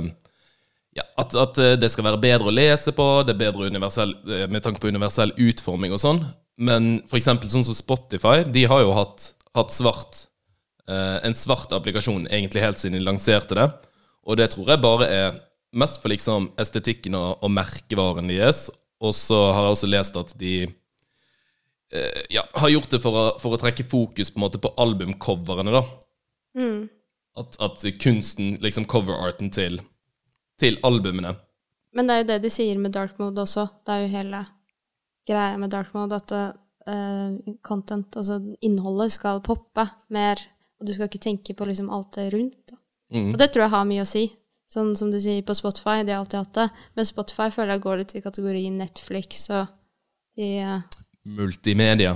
ja, 0.96 1.06
at, 1.20 1.36
at 1.40 1.60
det 1.80 1.90
skal 1.92 2.06
være 2.10 2.20
bedre 2.22 2.52
å 2.52 2.56
lese 2.56 2.92
på, 2.96 3.08
det 3.24 3.36
er 3.36 3.44
bedre 3.46 3.70
eh, 3.72 4.48
med 4.52 4.64
tanke 4.64 4.82
på 4.84 4.92
universell 4.92 5.32
utforming 5.40 5.96
og 5.96 6.02
sånn. 6.04 6.20
Men 6.62 6.98
for 7.10 7.20
eksempel 7.20 7.50
sånn 7.52 7.66
som 7.66 7.78
Spotify, 7.78 8.42
de 8.44 8.66
har 8.70 8.84
jo 8.84 8.92
hatt, 8.96 9.32
hatt 9.56 9.72
svart, 9.74 10.26
eh, 10.92 11.18
en 11.24 11.38
svart 11.38 11.72
applikasjon 11.74 12.28
egentlig 12.28 12.66
helt 12.66 12.82
siden 12.82 13.00
de 13.00 13.06
lanserte 13.08 13.58
det. 13.58 13.70
Og 14.28 14.38
det 14.38 14.52
tror 14.54 14.70
jeg 14.70 14.84
bare 14.84 15.08
er 15.10 15.40
mest 15.78 16.02
for 16.02 16.12
liksom 16.12 16.52
estetikken 16.60 17.16
og, 17.18 17.42
og 17.42 17.52
merkevaren 17.54 18.30
deres. 18.30 18.70
Og 19.02 19.16
så 19.18 19.38
har 19.52 19.66
jeg 19.66 19.76
også 19.76 19.90
lest 19.90 20.18
at 20.20 20.34
de 20.40 20.56
eh, 20.68 22.22
ja, 22.30 22.44
har 22.54 22.74
gjort 22.74 22.92
det 22.94 23.02
for 23.04 23.18
å, 23.18 23.26
for 23.42 23.56
å 23.56 23.62
trekke 23.62 23.88
fokus 23.90 24.32
på 24.32 24.40
en 24.40 24.46
måte 24.46 24.62
på 24.62 24.74
albumcoverene, 24.82 25.74
da. 25.74 25.84
Mm. 26.60 26.90
At, 27.40 27.56
at 27.64 27.86
kunsten, 28.04 28.58
liksom 28.62 28.86
coverarten 28.92 29.48
til, 29.56 29.78
til 30.60 30.76
albumene 30.84 31.32
Men 31.96 32.10
det 32.10 32.14
er 32.14 32.20
jo 32.20 32.28
det 32.28 32.38
de 32.44 32.50
sier 32.52 32.82
med 32.82 32.92
dark 32.92 33.16
mode 33.22 33.40
også. 33.46 33.70
Det 33.88 33.94
er 33.94 34.04
jo 34.04 34.12
hele 34.12 34.42
greia 35.30 35.56
med 35.60 35.72
dark 35.72 35.94
mode 35.96 36.20
at 36.20 36.34
uh, 36.36 37.54
content, 37.64 38.18
altså 38.20 38.42
innholdet, 38.60 39.16
skal 39.16 39.40
poppe 39.46 39.88
mer. 40.12 40.44
Og 40.82 40.88
du 40.88 40.94
skal 40.96 41.08
ikke 41.08 41.24
tenke 41.24 41.56
på 41.56 41.68
liksom 41.70 41.92
alt 41.94 42.12
det 42.18 42.32
rundt. 42.36 42.61
Mm. 43.12 43.34
Og 43.34 43.38
det 43.42 43.52
tror 43.52 43.66
jeg 43.66 43.74
har 43.76 43.88
mye 43.90 44.06
å 44.06 44.10
si. 44.10 44.26
Sånn 44.72 44.94
som 44.96 45.12
du 45.12 45.20
sier 45.20 45.44
på 45.44 45.56
Spotify, 45.58 46.00
de 46.08 46.16
har 46.16 46.22
alltid 46.24 46.40
hatt 46.40 46.58
det. 46.58 46.68
Men 46.96 47.08
Spotify 47.08 47.50
føler 47.52 47.76
jeg 47.76 47.84
går 47.84 48.02
litt 48.02 48.14
i 48.16 48.24
kategorien 48.24 48.78
Netflix 48.80 49.50
og 49.52 49.72
de 50.40 50.52
uh, 50.64 51.02
Multimedia. 51.28 52.16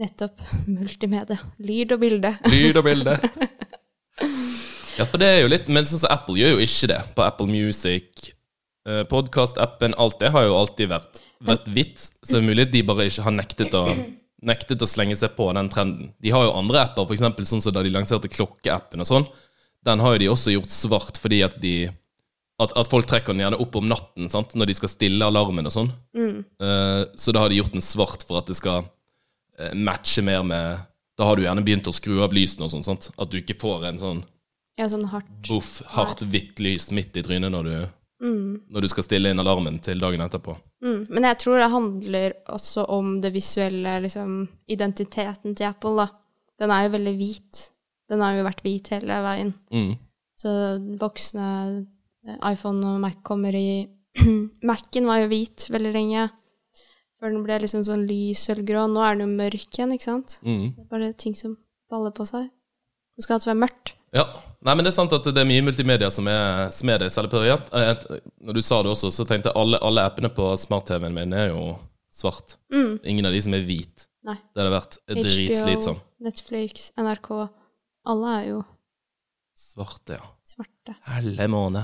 nettopp 0.00 0.40
multimedia. 0.78 1.36
Lyd 1.60 1.92
og 1.92 2.00
bilde. 2.00 2.34
Lyd 2.52 2.80
og 2.80 2.86
bilde. 2.88 3.18
Ja, 4.98 5.06
for 5.08 5.20
det 5.22 5.28
er 5.32 5.38
jo 5.40 5.48
litt 5.48 5.68
Men 5.72 5.86
sånn 5.88 6.02
som 6.02 6.12
Apple 6.12 6.36
gjør 6.36 6.58
jo 6.58 6.64
ikke 6.64 6.90
det. 6.90 6.98
På 7.16 7.24
Apple 7.24 7.48
Music, 7.48 8.32
eh, 8.88 9.02
podkast-appen, 9.08 9.94
alt 9.96 10.18
det 10.20 10.32
har 10.34 10.44
jo 10.44 10.58
alltid 10.58 10.90
vært, 10.90 11.22
vært 11.46 11.70
hvitt. 11.72 12.02
Så 12.20 12.36
det 12.36 12.40
er 12.42 12.48
mulig 12.50 12.66
de 12.74 12.82
bare 12.84 13.06
ikke 13.08 13.24
har 13.24 13.32
nektet 13.32 13.76
å, 13.78 13.86
nektet 14.44 14.82
å 14.84 14.88
slenge 14.90 15.16
seg 15.16 15.32
på 15.38 15.46
den 15.56 15.70
trenden. 15.72 16.10
De 16.20 16.34
har 16.34 16.44
jo 16.44 16.56
andre 16.58 16.82
apper, 16.84 17.08
eksempel 17.16 17.48
sånn 17.48 17.64
som 17.64 17.72
da 17.72 17.84
de 17.86 17.94
lanserte 17.94 18.28
klokkeappen 18.28 19.00
og 19.00 19.08
sånn. 19.08 19.24
Den 19.84 20.00
har 20.00 20.12
jo 20.14 20.18
de 20.18 20.28
også 20.28 20.52
gjort 20.54 20.72
svart 20.74 21.18
fordi 21.22 21.42
at 21.46 21.60
de 21.62 21.74
at, 22.60 22.74
at 22.76 22.88
folk 22.92 23.06
trekker 23.08 23.32
den 23.32 23.40
gjerne 23.40 23.56
opp 23.64 23.76
om 23.80 23.86
natten 23.88 24.28
sant? 24.28 24.52
når 24.54 24.68
de 24.68 24.74
skal 24.76 24.90
stille 24.92 25.24
alarmen 25.24 25.64
og 25.64 25.72
sånn. 25.72 25.88
Eh, 26.60 27.04
så 27.16 27.32
da 27.32 27.40
har 27.40 27.48
de 27.48 27.56
gjort 27.56 27.72
den 27.72 27.80
svart 27.84 28.24
for 28.28 28.36
at 28.42 28.50
det 28.50 28.58
skal 28.58 28.82
uh, 28.84 29.70
matche 29.74 30.20
mer 30.26 30.42
med 30.44 30.82
Da 31.16 31.24
har 31.28 31.36
du 31.36 31.42
gjerne 31.46 31.64
begynt 31.64 31.88
å 31.88 31.92
skru 31.92 32.18
av 32.24 32.32
lysene 32.36 32.64
og 32.68 32.70
sånn. 32.74 32.84
sant? 32.84 33.08
At 33.20 33.30
du 33.32 33.38
ikke 33.40 33.56
får 33.60 33.88
en 33.88 33.98
sånn 34.00 34.20
Ja, 34.78 34.86
sånn 34.88 35.08
hardt. 35.08 35.26
boff, 35.48 35.80
hardt 35.96 36.20
hvitt 36.28 36.60
lys 36.60 36.90
midt 36.96 37.16
i 37.16 37.22
trynet 37.24 37.50
når 37.52 37.64
du, 37.64 37.88
Mm. 38.20 38.60
når 38.68 38.80
du 38.84 38.88
skal 38.88 39.02
stille 39.04 39.30
inn 39.32 39.40
alarmen 39.40 39.78
til 39.80 39.98
dagen 39.98 40.20
etterpå. 40.20 40.54
Mm. 40.84 41.06
Men 41.08 41.22
jeg 41.24 41.38
tror 41.40 41.58
det 41.58 41.70
handler 41.72 42.32
også 42.52 42.84
om 42.88 43.14
det 43.20 43.32
visuelle, 43.32 44.02
liksom, 44.04 44.46
identiteten 44.68 45.54
til 45.56 45.66
Apple, 45.66 45.96
da. 45.96 46.08
Den 46.60 46.70
er 46.70 46.82
jo 46.86 46.92
veldig 46.98 47.14
hvit. 47.16 47.70
Den 48.10 48.24
har 48.24 48.36
jo 48.36 48.46
vært 48.46 48.62
hvit 48.66 48.90
hele 48.94 49.20
veien. 49.24 49.54
Mm. 49.70 49.94
Så 50.40 50.52
voksne 51.00 51.46
eh, 52.26 52.36
iPhone 52.50 52.94
og 52.94 53.00
Mac 53.04 53.20
kommer 53.26 53.56
i 53.56 53.86
Mac-en 54.70 55.06
var 55.06 55.22
jo 55.22 55.30
hvit 55.30 55.68
veldig 55.70 55.94
lenge. 55.94 56.28
Før 57.20 57.34
den 57.34 57.44
ble 57.44 57.60
liksom 57.62 57.84
sånn 57.86 58.06
lys 58.08 58.46
sølvgrå. 58.48 58.86
Nå 58.90 59.02
er 59.04 59.18
den 59.18 59.28
jo 59.28 59.38
mørk 59.42 59.76
igjen, 59.76 59.92
ikke 59.94 60.08
sant? 60.08 60.38
Mm. 60.42 60.72
Det 60.76 60.84
er 60.86 60.90
bare 60.90 61.12
ting 61.20 61.36
som 61.36 61.54
baller 61.92 62.14
på 62.16 62.26
seg. 62.28 62.48
Det 63.14 63.26
skal 63.26 63.36
alltid 63.36 63.52
være 63.52 63.62
mørkt. 63.66 63.94
Ja. 64.16 64.24
Nei, 64.64 64.74
men 64.74 64.84
det 64.84 64.90
er 64.90 64.96
sant 64.96 65.12
at 65.14 65.24
det 65.24 65.40
er 65.40 65.48
mye 65.48 65.64
multimedia 65.64 66.08
som 66.12 66.26
er, 66.28 66.66
smed 66.74 67.04
er 67.04 67.06
det. 67.06 67.28
På, 67.30 67.42
Når 68.44 68.56
du 68.56 68.62
sa 68.64 68.80
det 68.82 68.90
også, 68.92 69.12
så 69.14 69.24
tenkte 69.28 69.52
jeg 69.52 69.60
alle, 69.60 69.78
alle 69.84 70.04
appene 70.08 70.32
på 70.34 70.48
smart-TV-en 70.64 71.16
min 71.16 71.36
er 71.36 71.52
jo 71.52 71.76
svart. 72.12 72.56
Mm. 72.72 72.98
Ingen 73.04 73.28
av 73.28 73.36
de 73.36 73.42
som 73.44 73.56
er 73.56 73.64
hvit. 73.68 74.08
Nei. 74.26 74.36
Det 74.52 74.60
hadde 74.60 74.74
vært 74.74 74.98
dritslitsomt. 75.08 76.04
Netflix, 76.20 76.90
NRK. 77.00 77.30
Alle 78.10 78.36
er 78.40 78.44
jo 78.50 78.60
Svarte, 79.60 80.16
ja. 80.16 80.24
svarte. 80.40 80.94
Helle 81.04 81.44
måne. 81.52 81.82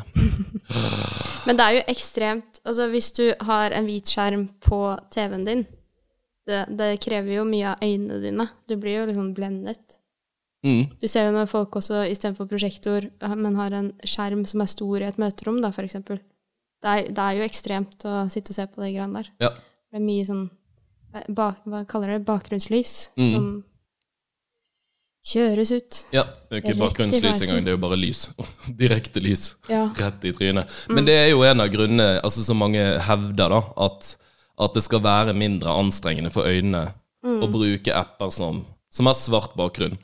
Men 1.47 1.59
det 1.59 1.65
er 1.65 1.75
jo 1.77 1.83
ekstremt 1.93 2.61
Altså, 2.65 2.87
hvis 2.89 3.11
du 3.19 3.27
har 3.45 3.75
en 3.77 3.85
hvit 3.89 4.09
skjerm 4.09 4.47
på 4.65 4.79
TV-en 5.13 5.45
din, 5.45 5.65
det, 6.49 6.63
det 6.79 6.89
krever 7.05 7.37
jo 7.37 7.45
mye 7.45 7.75
av 7.75 7.83
øynene 7.85 8.21
dine. 8.23 8.47
Du 8.71 8.77
blir 8.81 9.01
jo 9.03 9.07
liksom 9.11 9.33
blendet. 9.37 9.99
Mm. 10.65 10.87
Du 11.03 11.05
ser 11.11 11.27
jo 11.29 11.35
når 11.37 11.51
folk 11.51 11.77
også 11.79 12.05
istedenfor 12.11 12.49
prosjektor, 12.51 13.11
men 13.37 13.59
har 13.61 13.75
en 13.77 13.93
skjerm 14.07 14.47
som 14.49 14.63
er 14.65 14.71
stor 14.73 15.03
i 15.03 15.09
et 15.11 15.19
møterom, 15.21 15.61
da, 15.63 15.73
for 15.75 15.85
eksempel. 15.87 16.23
Det 16.83 16.93
er, 16.93 17.09
det 17.13 17.23
er 17.29 17.39
jo 17.41 17.47
ekstremt 17.47 18.07
å 18.09 18.25
sitte 18.33 18.55
og 18.55 18.59
se 18.61 18.67
på 18.73 18.83
de 18.85 18.93
greiene 18.95 19.21
der. 19.21 19.31
Ja. 19.43 19.51
Det 19.91 20.01
er 20.01 20.07
mye 20.07 20.27
sånn 20.29 20.47
bak, 21.35 21.61
Hva 21.67 21.85
kaller 21.91 22.15
det? 22.17 22.25
Bakgrunnslys 22.29 22.97
Mm. 23.19 23.31
som 23.35 23.47
kjøres 25.27 25.73
ut. 25.75 26.01
ja. 26.15 26.27
Det 26.47 26.61
er 26.61 26.63
ikke 26.63 26.79
bakgrunnslys 26.79 27.43
engang, 27.43 27.65
det 27.67 27.73
er 27.73 27.77
jo 27.77 27.83
bare 27.83 27.99
lys. 27.99 28.29
Direkte 28.83 29.23
lys. 29.23 29.49
Ja. 29.71 29.89
Rett 29.99 30.25
i 30.29 30.33
trynet. 30.37 30.71
Men 30.93 31.09
det 31.09 31.17
er 31.19 31.29
jo 31.33 31.43
en 31.47 31.65
av 31.65 31.73
grunnene, 31.73 32.21
altså 32.23 32.45
som 32.47 32.61
mange 32.63 32.85
hevder, 33.09 33.57
da, 33.57 33.61
at, 33.89 34.13
at 34.63 34.79
det 34.79 34.85
skal 34.87 35.03
være 35.05 35.35
mindre 35.37 35.75
anstrengende 35.75 36.31
for 36.35 36.47
øynene 36.47 36.87
å 37.27 37.49
bruke 37.51 37.95
apper 37.95 38.31
som, 38.31 38.63
som 38.93 39.11
har 39.11 39.19
svart 39.19 39.57
bakgrunn. 39.59 39.97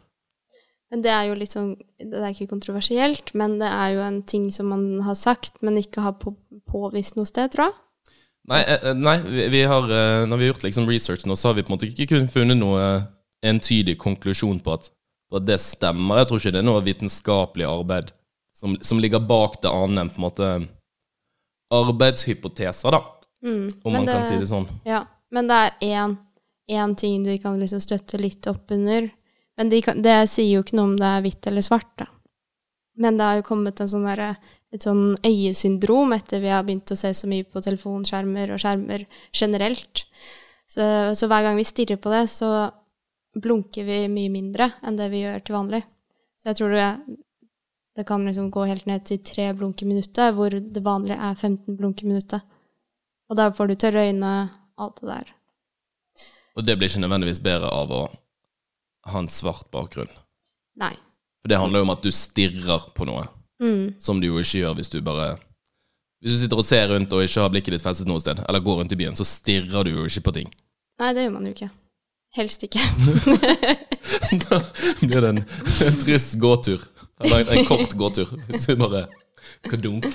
Men 0.93 1.05
det 1.05 1.13
er 1.15 1.29
jo 1.31 1.37
litt 1.39 1.55
sånn 1.55 1.71
Det 1.97 2.19
er 2.21 2.35
ikke 2.35 2.51
kontroversielt, 2.51 3.31
men 3.39 3.57
det 3.63 3.69
er 3.71 3.95
jo 3.95 4.03
en 4.05 4.19
ting 4.29 4.51
som 4.53 4.69
man 4.75 5.01
har 5.07 5.17
sagt, 5.17 5.63
men 5.65 5.79
ikke 5.81 6.05
har 6.05 6.19
på, 6.21 6.35
påvist 6.69 7.17
noe 7.17 7.29
sted, 7.29 7.49
tror 7.55 7.71
jeg. 7.71 7.79
Nei, 8.51 8.59
eh, 8.67 8.89
eh, 8.91 8.99
nei 8.99 9.17
vi, 9.23 9.47
vi 9.55 9.63
har, 9.71 9.87
eh, 9.87 10.25
når 10.27 10.37
vi 10.37 10.45
har 10.45 10.53
gjort 10.53 10.67
liksom 10.67 10.89
research 10.91 11.25
nå, 11.31 11.37
så 11.39 11.49
har 11.49 11.57
vi 11.57 11.65
på 11.65 11.73
en 11.73 11.77
måte 11.79 11.89
ikke 11.89 12.11
kun 12.11 12.29
funnet 12.29 12.59
noe 12.59 12.83
entydig 13.47 13.95
konklusjon 14.03 14.61
på 14.63 14.75
at, 14.75 14.91
at 15.41 15.47
det 15.47 15.59
stemmer. 15.61 16.21
Jeg 16.21 16.29
tror 16.29 16.41
ikke 16.43 16.53
det 16.53 16.61
er 16.63 16.67
noe 16.69 16.85
vitenskapelig 16.85 17.67
arbeid 17.69 18.13
som, 18.57 18.77
som 18.85 19.01
ligger 19.03 19.23
bak 19.27 19.61
det 19.63 19.71
annet 19.73 20.05
enn 20.05 20.11
på 20.13 20.21
en 20.21 20.27
måte 20.29 20.51
arbeidshypoteser, 21.73 22.91
da, 22.91 23.03
Mm. 23.43 23.71
om 23.85 23.93
man 23.93 24.07
kan 24.07 24.27
si 24.27 24.37
det 24.39 24.47
sånn. 24.47 24.69
Ja, 24.87 25.05
men 25.31 25.49
det 25.49 25.57
er 25.83 26.17
én, 26.69 26.97
ting 26.97 27.25
de 27.25 27.39
kan 27.39 27.59
liksom 27.59 27.81
støtte 27.81 28.21
litt 28.21 28.47
opp 28.47 28.71
under. 28.71 29.11
Men 29.57 29.69
de 29.69 29.81
kan, 29.83 30.01
det 30.03 30.29
sier 30.31 30.55
jo 30.55 30.63
ikke 30.63 30.77
noe 30.77 30.93
om 30.93 30.97
det 30.97 31.09
er 31.09 31.23
hvitt 31.25 31.47
eller 31.47 31.65
svart, 31.65 31.91
da. 31.99 32.07
Men 32.97 33.17
det 33.17 33.25
har 33.25 33.37
jo 33.41 33.43
kommet 33.49 33.81
en 33.81 33.89
sånn 33.89 34.05
der, 34.05 34.37
et 34.73 34.85
sånn 34.85 35.17
øyesyndrom 35.25 36.13
etter 36.13 36.41
vi 36.41 36.49
har 36.53 36.63
begynt 36.63 36.93
å 36.93 36.97
se 36.97 37.11
så 37.17 37.27
mye 37.27 37.45
på 37.45 37.61
telefonskjermer 37.65 38.53
og 38.53 38.61
skjermer 38.61 39.07
generelt. 39.33 40.05
Så, 40.69 40.85
så 41.17 41.27
hver 41.29 41.43
gang 41.43 41.57
vi 41.57 41.65
stirrer 41.65 41.97
på 42.01 42.13
det, 42.13 42.29
så 42.31 42.71
blunker 43.35 43.85
vi 43.89 43.99
mye 44.13 44.31
mindre 44.33 44.71
enn 44.85 44.97
det 44.99 45.11
vi 45.13 45.23
gjør 45.25 45.45
til 45.47 45.57
vanlig. 45.57 45.83
Så 46.41 46.51
jeg 46.51 46.59
tror 46.59 46.75
det, 46.75 46.89
det 47.97 48.07
kan 48.09 48.25
liksom 48.27 48.51
gå 48.53 48.65
helt 48.69 48.87
ned 48.91 49.05
til 49.09 49.21
tre 49.25 49.53
blunk 49.57 49.83
i 49.83 49.89
minuttet, 49.89 50.35
hvor 50.35 50.51
det 50.53 50.83
vanlige 50.85 51.17
er 51.21 51.35
15 51.39 51.77
blunk 51.79 52.03
i 52.03 52.09
minuttet. 52.11 52.43
Og 53.31 53.39
da 53.39 53.51
får 53.55 53.71
du 53.71 53.75
tørre 53.81 54.09
øyne, 54.11 54.33
alt 54.83 54.99
det 55.01 55.09
der. 55.09 55.31
Og 56.57 56.67
det 56.67 56.77
blir 56.77 56.91
ikke 56.91 57.01
nødvendigvis 57.01 57.41
bedre 57.41 57.71
av 57.73 57.93
å 57.95 58.03
ha 59.13 59.19
en 59.23 59.31
svart 59.33 59.71
bakgrunn. 59.73 60.11
Nei. 60.77 60.93
For 61.43 61.49
det 61.51 61.59
handler 61.59 61.81
jo 61.81 61.87
om 61.89 61.95
at 61.95 62.03
du 62.05 62.11
stirrer 62.15 62.91
på 62.95 63.07
noe, 63.09 63.29
Mm. 63.63 63.95
som 64.03 64.19
du 64.21 64.27
jo 64.27 64.41
ikke 64.41 64.59
gjør 64.59 64.73
hvis 64.75 64.89
du 64.91 64.97
bare 65.07 65.37
Hvis 66.21 66.33
du 66.33 66.39
sitter 66.41 66.59
og 66.59 66.65
ser 66.65 66.89
rundt 66.91 67.13
og 67.13 67.23
ikke 67.23 67.41
har 67.43 67.51
blikket 67.51 67.75
ditt 67.75 67.83
festet 67.83 68.07
noe 68.07 68.19
sted, 68.23 68.39
eller 68.49 68.61
går 68.63 68.77
rundt 68.81 68.93
i 68.93 68.97
byen, 68.99 69.15
så 69.15 69.25
stirrer 69.27 69.85
du 69.85 69.91
jo 69.91 70.05
ikke 70.07 70.23
på 70.23 70.33
ting. 70.35 70.51
Nei, 70.99 71.13
det 71.15 71.25
gjør 71.25 71.33
man 71.35 71.47
jo 71.47 71.51
ikke. 71.55 71.71
Helst 72.37 72.65
ikke. 72.65 72.81
Da 74.49 74.59
blir 75.01 75.21
det 75.21 75.29
en, 75.29 75.43
en 75.87 75.99
trist 76.01 76.39
gåtur. 76.41 76.81
Eller 77.23 77.45
en, 77.53 77.67
kort 77.69 77.93
gåtur, 77.93 78.31
hvis 78.49 78.65
vi 78.69 78.77
bare 78.81 79.05
kadunk. 79.69 80.09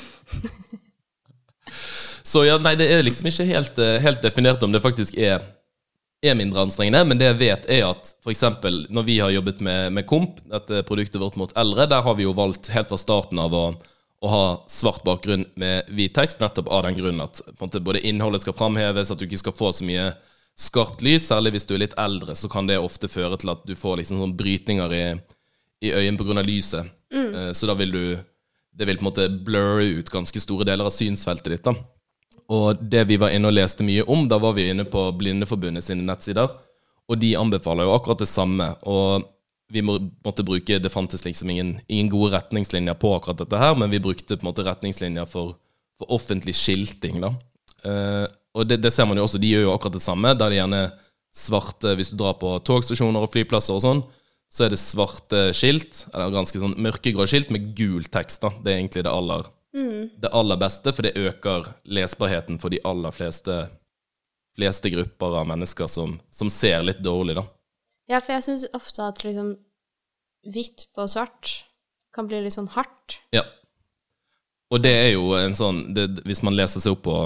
Så 2.28 2.44
ja, 2.44 2.58
nei, 2.60 2.74
det 2.80 2.90
er 2.92 3.06
liksom 3.06 3.30
ikke 3.30 3.46
helt, 3.48 3.78
eh, 3.80 4.00
helt 4.04 4.24
definert 4.26 4.64
om 4.66 4.74
det 4.74 4.82
faktisk 4.84 5.16
er, 5.16 5.46
er 6.20 6.36
mindre 6.36 6.66
anstrengende, 6.66 7.06
men 7.08 7.22
det 7.22 7.30
jeg 7.30 7.40
vet 7.40 7.70
er 7.78 7.86
at 7.88 8.10
eksempel 8.28 8.82
når 8.92 9.06
vi 9.08 9.20
har 9.24 9.32
jobbet 9.32 9.62
med, 9.64 9.94
med 9.96 10.08
Komp, 10.10 10.42
dette 10.52 10.82
produktet 10.90 11.22
vårt 11.22 11.38
mot 11.40 11.54
eldre, 11.56 11.88
der 11.88 12.04
har 12.04 12.18
vi 12.18 12.26
jo 12.26 12.36
valgt 12.36 12.72
helt 12.74 12.92
fra 12.92 13.00
starten 13.00 13.40
av 13.40 13.56
å, 13.56 13.66
å 14.20 14.34
ha 14.34 14.44
svart 14.68 15.06
bakgrunn 15.08 15.46
med 15.56 15.88
hvit 15.94 16.18
tekst, 16.18 16.42
nettopp 16.44 16.68
av 16.68 16.90
den 16.90 16.98
grunn 17.00 17.24
at 17.24 17.40
måte, 17.62 17.80
både 17.80 18.04
innholdet 18.04 18.44
skal 18.44 18.58
framheves, 18.58 19.14
at 19.14 19.22
du 19.22 19.30
ikke 19.30 19.46
skal 19.46 19.56
få 19.56 19.72
så 19.78 19.88
mye 19.88 20.10
skarpt 20.58 21.04
lys, 21.06 21.28
særlig 21.30 21.54
hvis 21.56 21.68
du 21.70 21.76
er 21.76 21.84
litt 21.86 21.98
eldre, 22.02 22.36
så 22.36 22.50
kan 22.50 22.68
det 22.70 22.80
ofte 22.82 23.10
føre 23.12 23.38
til 23.38 23.54
at 23.54 23.62
du 23.68 23.76
får 23.78 24.00
liksom 24.00 24.22
sånn 24.24 24.38
brytninger 24.38 24.96
i, 24.98 25.04
i 25.86 25.94
øynene 25.94 26.18
pga. 26.18 26.46
lyset. 26.46 26.90
Mm. 27.14 27.54
Så 27.54 27.70
da 27.70 27.78
vil 27.78 27.94
du 27.94 28.18
Det 28.78 28.86
vil 28.86 28.98
på 29.00 29.02
en 29.02 29.08
måte 29.08 29.24
blurre 29.42 29.86
ut 29.98 30.10
ganske 30.14 30.38
store 30.38 30.66
deler 30.68 30.86
av 30.86 30.94
synsfeltet 30.94 31.50
ditt. 31.50 31.64
da. 31.66 31.74
Og 32.54 32.78
det 32.78 33.08
vi 33.10 33.18
var 33.18 33.34
inne 33.34 33.50
og 33.50 33.56
leste 33.56 33.82
mye 33.82 34.04
om, 34.06 34.28
da 34.30 34.38
var 34.38 34.54
vi 34.54 34.68
inne 34.70 34.86
på 34.86 35.02
Blindeforbundet 35.18 35.84
sine 35.84 36.06
nettsider, 36.06 36.52
og 37.08 37.18
de 37.18 37.32
anbefaler 37.40 37.88
jo 37.88 37.96
akkurat 37.96 38.22
det 38.22 38.30
samme. 38.30 38.68
Og 38.86 39.26
vi 39.74 39.82
må, 39.82 39.98
måtte 40.24 40.46
bruke 40.48 40.80
Det 40.80 40.92
fantes 40.92 41.26
liksom 41.26 41.50
ingen, 41.50 41.80
ingen 41.88 42.10
gode 42.10 42.38
retningslinjer 42.38 42.96
på 43.02 43.16
akkurat 43.16 43.42
dette 43.42 43.58
her, 43.58 43.76
men 43.76 43.90
vi 43.90 44.00
brukte 44.04 44.38
på 44.38 44.46
en 44.46 44.52
måte 44.52 44.64
retningslinjer 44.68 45.26
for, 45.26 45.58
for 45.98 46.14
offentlig 46.14 46.56
skilting, 46.56 47.20
da. 47.24 47.34
Eh, 47.84 48.28
og 48.58 48.68
det, 48.70 48.80
det 48.82 48.92
ser 48.94 49.08
man 49.10 49.20
jo 49.20 49.26
også, 49.28 49.40
de 49.42 49.52
gjør 49.54 49.68
jo 49.68 49.74
akkurat 49.76 49.98
det 49.98 50.04
samme. 50.06 50.34
Der 50.38 50.52
det 50.52 50.60
gjerne 50.60 50.86
svarte 51.38 51.92
Hvis 52.00 52.10
du 52.10 52.18
drar 52.18 52.38
på 52.42 52.56
togstasjoner 52.66 53.22
og 53.22 53.30
flyplasser 53.30 53.76
og 53.78 53.84
sånn, 53.84 54.00
så 54.50 54.66
er 54.66 54.72
det 54.74 54.80
svarte 54.82 55.42
skilt, 55.54 56.06
eller 56.14 56.34
ganske 56.34 56.62
sånn 56.62 56.78
mørkegrå 56.82 57.28
skilt 57.30 57.52
med 57.54 57.74
gul 57.78 58.08
tekst. 58.10 58.42
da. 58.42 58.50
Det 58.64 58.72
er 58.72 58.80
egentlig 58.80 59.04
det 59.06 59.12
aller, 59.12 59.44
det 60.24 60.32
aller 60.32 60.60
beste, 60.62 60.94
for 60.96 61.06
det 61.06 61.20
øker 61.20 61.68
lesbarheten 61.84 62.58
for 62.64 62.74
de 62.74 62.80
aller 62.88 63.14
fleste, 63.14 63.60
fleste 64.58 64.92
grupper 64.96 65.38
av 65.44 65.52
mennesker 65.52 65.92
som, 65.92 66.16
som 66.34 66.50
ser 66.50 66.88
litt 66.88 67.04
dårlig, 67.06 67.38
da. 67.38 67.46
Ja, 68.08 68.22
for 68.24 68.38
jeg 68.38 68.48
syns 68.48 68.66
ofte 68.74 69.04
at 69.04 69.22
liksom 69.28 69.58
hvitt 70.48 70.88
på 70.96 71.06
svart 71.12 71.52
kan 72.16 72.30
bli 72.30 72.40
litt 72.42 72.56
sånn 72.56 72.72
hardt. 72.74 73.20
Ja. 73.36 73.44
Og 74.72 74.82
det 74.84 74.96
er 74.96 75.12
jo 75.14 75.32
en 75.38 75.54
sånn 75.56 75.94
det, 75.96 76.10
Hvis 76.28 76.42
man 76.44 76.56
leser 76.56 76.84
seg 76.84 76.98
opp 76.98 77.06
på 77.06 77.18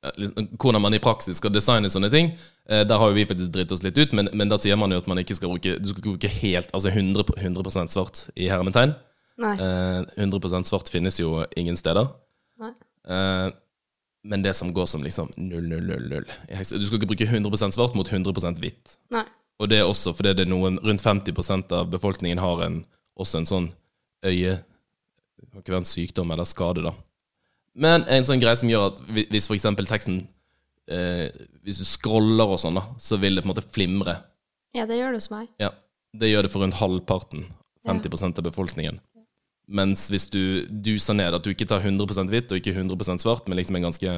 hvordan 0.00 0.80
man 0.80 0.94
i 0.96 0.98
praksis 1.02 1.36
skal 1.36 1.52
designe 1.52 1.90
sånne 1.92 2.08
ting, 2.12 2.30
eh, 2.68 2.84
der 2.88 2.98
har 2.98 3.10
jo 3.10 3.14
vi 3.18 3.26
faktisk 3.28 3.50
dritt 3.52 3.72
oss 3.72 3.82
litt 3.84 3.98
ut, 4.00 4.12
men, 4.16 4.30
men 4.32 4.48
da 4.48 4.56
sier 4.56 4.76
man 4.80 4.90
jo 4.94 4.98
at 5.02 5.08
man 5.10 5.18
ikke 5.20 5.36
skal 5.36 5.50
bruke 5.52 5.74
Du 5.82 5.88
skal 5.90 6.02
bruke 6.06 6.28
helt, 6.40 6.70
altså 6.72 6.88
100, 6.92 7.24
på- 7.28 7.36
100% 7.36 7.92
svart 7.92 8.22
i 8.36 8.48
hermetegn. 8.48 8.94
Nei. 9.40 9.54
Eh, 9.56 10.04
100% 10.24 10.68
svart 10.68 10.88
finnes 10.92 11.18
jo 11.20 11.44
ingen 11.56 11.76
steder. 11.76 12.08
Nei. 12.60 12.72
Eh, 13.08 13.50
men 14.24 14.42
det 14.44 14.54
som 14.56 14.72
går 14.72 14.86
som 14.88 15.02
liksom 15.02 15.30
000 15.36 16.24
i 16.48 16.54
heks- 16.54 16.72
Du 16.76 16.84
skal 16.86 16.98
ikke 17.00 17.08
bruke 17.14 17.26
100% 17.28 17.72
svart 17.76 17.94
mot 17.96 18.08
100% 18.08 18.58
hvitt. 18.60 18.96
Nei. 19.14 19.24
Og 19.60 19.68
det 19.68 19.78
er 19.80 19.84
også 19.88 20.14
fordi 20.16 20.32
det 20.34 20.46
er 20.46 20.50
noen 20.50 20.78
Rundt 20.80 21.02
50% 21.04 21.72
av 21.76 21.90
befolkningen 21.92 22.38
har 22.40 22.62
en, 22.64 22.84
også 23.18 23.38
en 23.42 23.46
sånn 23.48 23.66
øye 24.24 24.56
Det 25.40 25.48
kan 25.52 25.60
ikke 25.60 25.72
være 25.72 25.82
en 25.84 25.88
sykdom 25.88 26.30
eller 26.32 26.44
skade, 26.48 26.82
da. 26.84 26.92
Men 27.74 28.04
en 28.10 28.26
sånn 28.26 28.40
greie 28.42 28.58
som 28.58 28.68
gjør 28.70 28.88
at 28.90 29.00
hvis 29.30 29.46
eksempel 29.54 29.86
teksten 29.86 30.24
eh, 30.90 31.28
Hvis 31.62 31.78
du 31.78 31.84
scroller 31.86 32.50
og 32.56 32.58
sånn, 32.58 32.74
da, 32.74 32.82
så 32.98 33.18
vil 33.20 33.36
det 33.36 33.44
på 33.44 33.50
en 33.50 33.54
måte 33.54 33.66
flimre. 33.70 34.16
Ja, 34.74 34.86
det 34.86 34.98
gjør 34.98 35.14
det 35.14 35.20
hos 35.22 35.30
meg. 35.30 35.48
Ja, 35.62 35.70
Det 36.16 36.30
gjør 36.32 36.42
det 36.46 36.50
for 36.50 36.64
rundt 36.64 36.80
halvparten. 36.80 37.46
50% 37.86 38.38
av 38.38 38.44
befolkningen. 38.44 38.98
Mens 39.70 40.08
hvis 40.10 40.26
du 40.32 40.66
duser 40.66 41.14
ned, 41.14 41.34
at 41.34 41.44
du 41.46 41.52
ikke 41.52 41.68
tar 41.70 41.80
100% 41.80 42.32
hvitt 42.32 42.50
og 42.50 42.58
ikke 42.58 42.74
100% 42.74 43.22
svart, 43.22 43.46
men 43.48 43.56
liksom 43.60 43.78
en 43.78 43.86
ganske 43.86 44.14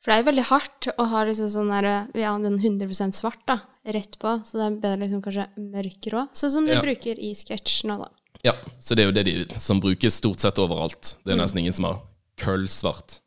For 0.00 0.10
det 0.10 0.16
er 0.16 0.22
jo 0.22 0.28
veldig 0.30 0.46
hardt 0.48 0.88
å 0.96 1.06
ha 1.12 1.22
liksom 1.28 1.50
sånn 1.52 1.70
der, 1.70 1.88
ja, 2.18 2.32
den 2.40 2.58
100 2.58 3.12
svart 3.14 3.42
da, 3.46 3.58
rett 3.84 4.16
på, 4.18 4.32
så 4.48 4.58
det 4.58 4.64
er 4.66 4.78
bedre 4.82 5.02
liksom 5.04 5.22
kanskje 5.22 5.46
mørkere 5.60 6.22
òg. 6.24 6.32
Sånn 6.40 6.54
som 6.56 6.66
de 6.66 6.72
Ja. 6.72 6.80
bruker 6.82 7.20
i 7.20 7.34
sketsj 7.36 7.84
nå, 7.86 7.98
da. 8.00 8.08
Ja, 8.44 8.54
så 8.80 8.96
det 8.96 9.04
er 9.04 9.10
jo 9.10 9.16
det 9.16 9.24
de 9.28 9.60
som 9.60 9.80
brukes 9.82 10.16
stort 10.20 10.40
sett 10.40 10.58
overalt. 10.62 11.16
Det 11.24 11.34
er 11.34 11.40
nesten 11.40 11.60
ingen 11.62 11.76
som 11.76 11.88
har 11.90 11.98
køllsvart. 12.40 13.18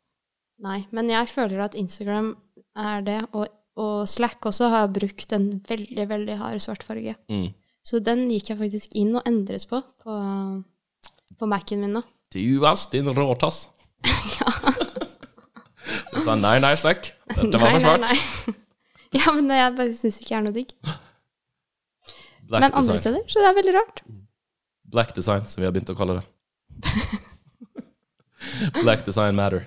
Nei, 0.64 0.84
men 0.94 1.10
jeg 1.12 1.28
føler 1.30 1.62
at 1.66 1.76
Instagram 1.78 2.32
er 2.78 3.04
det, 3.06 3.20
og, 3.36 3.46
og 3.78 4.08
Slack 4.10 4.46
også 4.48 4.70
har 4.72 4.90
brukt 4.94 5.34
en 5.36 5.50
veldig, 5.68 6.08
veldig 6.10 6.38
hard 6.40 6.62
svart 6.64 6.82
farge. 6.86 7.14
Mm. 7.30 7.52
Så 7.84 8.00
den 8.02 8.26
gikk 8.32 8.50
jeg 8.50 8.60
faktisk 8.62 8.96
inn 8.96 9.12
og 9.18 9.26
endret 9.28 9.66
på 9.68 9.82
på, 10.02 10.18
på 11.38 11.48
Mac-en 11.50 11.84
min 11.84 11.94
nå. 11.98 12.02
Du 12.34 12.66
ass, 12.66 12.88
din 12.94 13.10
råtass. 13.14 13.68
Du 16.14 16.20
sa 16.24 16.34
nei, 16.38 16.56
nei, 16.62 16.74
Slack. 16.80 17.12
Dette 17.34 17.60
var 17.60 17.74
for 17.76 17.84
svart. 17.84 18.06
Nei, 18.08 18.18
nei. 18.18 18.60
Ja, 19.14 19.30
men 19.30 19.46
jeg 19.46 19.74
bare 19.78 19.92
syns 19.94 20.16
ikke 20.18 20.34
er 20.34 20.40
noe 20.42 20.54
digg. 20.56 20.72
Black 22.50 22.64
Men 22.64 22.72
andre 22.80 22.96
steder, 22.98 23.20
så 23.30 23.44
det 23.44 23.46
er 23.46 23.54
veldig 23.60 23.74
rart. 23.76 24.00
Black 24.94 25.14
design, 25.16 25.46
som 25.50 25.60
vi 25.60 25.66
har 25.68 25.74
begynt 25.74 25.90
å 25.90 25.98
kalle 25.98 26.20
det. 26.20 26.26
Black 28.82 29.04
design 29.06 29.34
matter. 29.36 29.66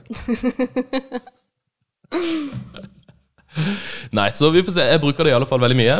Nei, 4.16 4.30
så 4.32 4.50
vi 4.54 4.64
får 4.64 4.76
se. 4.78 4.86
Jeg 4.88 5.02
bruker 5.04 5.28
det 5.28 5.34
i 5.34 5.38
alle 5.38 5.50
fall 5.50 5.62
veldig 5.62 5.78
mye. 5.80 5.98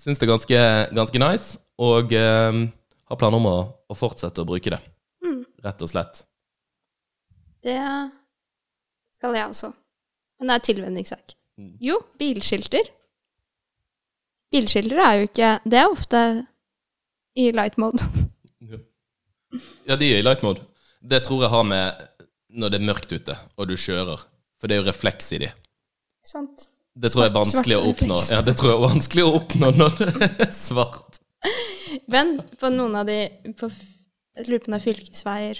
Syns 0.00 0.18
det 0.20 0.26
er 0.26 0.32
ganske, 0.32 0.64
ganske 0.96 1.20
nice. 1.22 1.60
Og 1.80 2.12
eh, 2.16 2.58
har 3.10 3.20
planer 3.20 3.38
om 3.40 3.48
å, 3.50 3.56
å 3.90 3.96
fortsette 3.98 4.42
å 4.42 4.48
bruke 4.48 4.72
det. 4.74 4.80
Rett 5.64 5.80
og 5.84 5.88
slett. 5.88 6.24
Det 7.64 7.78
skal 9.14 9.38
jeg 9.38 9.48
også. 9.48 9.72
Men 10.38 10.50
det 10.50 10.58
er 10.58 10.66
tilvenningssak. 10.68 11.36
Mm. 11.60 11.72
Jo, 11.80 12.00
bilskilter. 12.20 12.90
Bilskilter 14.52 15.00
er 15.02 15.14
jo 15.18 15.28
ikke 15.28 15.50
Det 15.64 15.78
er 15.78 15.90
ofte 15.90 16.20
i 17.38 17.48
light 17.54 17.78
mode. 17.80 18.04
Ja, 19.88 19.96
de 20.00 20.10
er 20.12 20.20
i 20.20 20.26
light 20.26 20.44
mode. 20.46 20.62
Det 21.04 21.22
tror 21.26 21.44
jeg 21.44 21.52
har 21.52 21.66
med 21.68 22.06
når 22.54 22.70
det 22.70 22.78
er 22.80 22.86
mørkt 22.86 23.12
ute, 23.12 23.34
og 23.58 23.68
du 23.68 23.74
kjører. 23.76 24.22
For 24.60 24.70
det 24.70 24.76
er 24.76 24.82
jo 24.82 24.88
refleks 24.88 25.32
i 25.36 25.42
de. 25.42 25.50
Sant. 26.24 26.68
Det 26.94 27.10
tror 27.10 27.24
jeg 27.24 27.32
er 27.32 27.36
vanskelig 27.36 27.76
å 27.76 27.84
oppnå. 27.90 28.16
Ja, 28.30 28.40
det 28.46 28.54
tror 28.58 28.70
jeg 28.70 28.78
er 28.78 28.84
vanskelig 28.84 29.24
å 29.26 29.34
oppnå 29.40 29.70
når 29.74 29.96
det 29.98 30.28
er 30.46 30.52
svart. 30.54 31.18
Men 32.10 32.36
på 32.60 32.70
noen 32.72 32.94
av 33.00 33.08
de 33.10 33.18
på, 33.58 33.68
Jeg 34.34 34.48
lurer 34.48 34.62
på 34.62 34.70
om 34.70 34.74
det 34.74 34.78
er 34.80 34.82
fylkesveier 34.82 35.58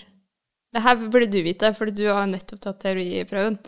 Det 0.75 0.83
her 0.83 0.97
burde 1.03 1.29
du 1.31 1.37
vite, 1.47 1.69
for 1.77 1.91
du 1.93 2.03
har 2.09 2.25
nettopp 2.27 2.63
tatt 2.65 2.81
teoriprøven. 2.83 3.59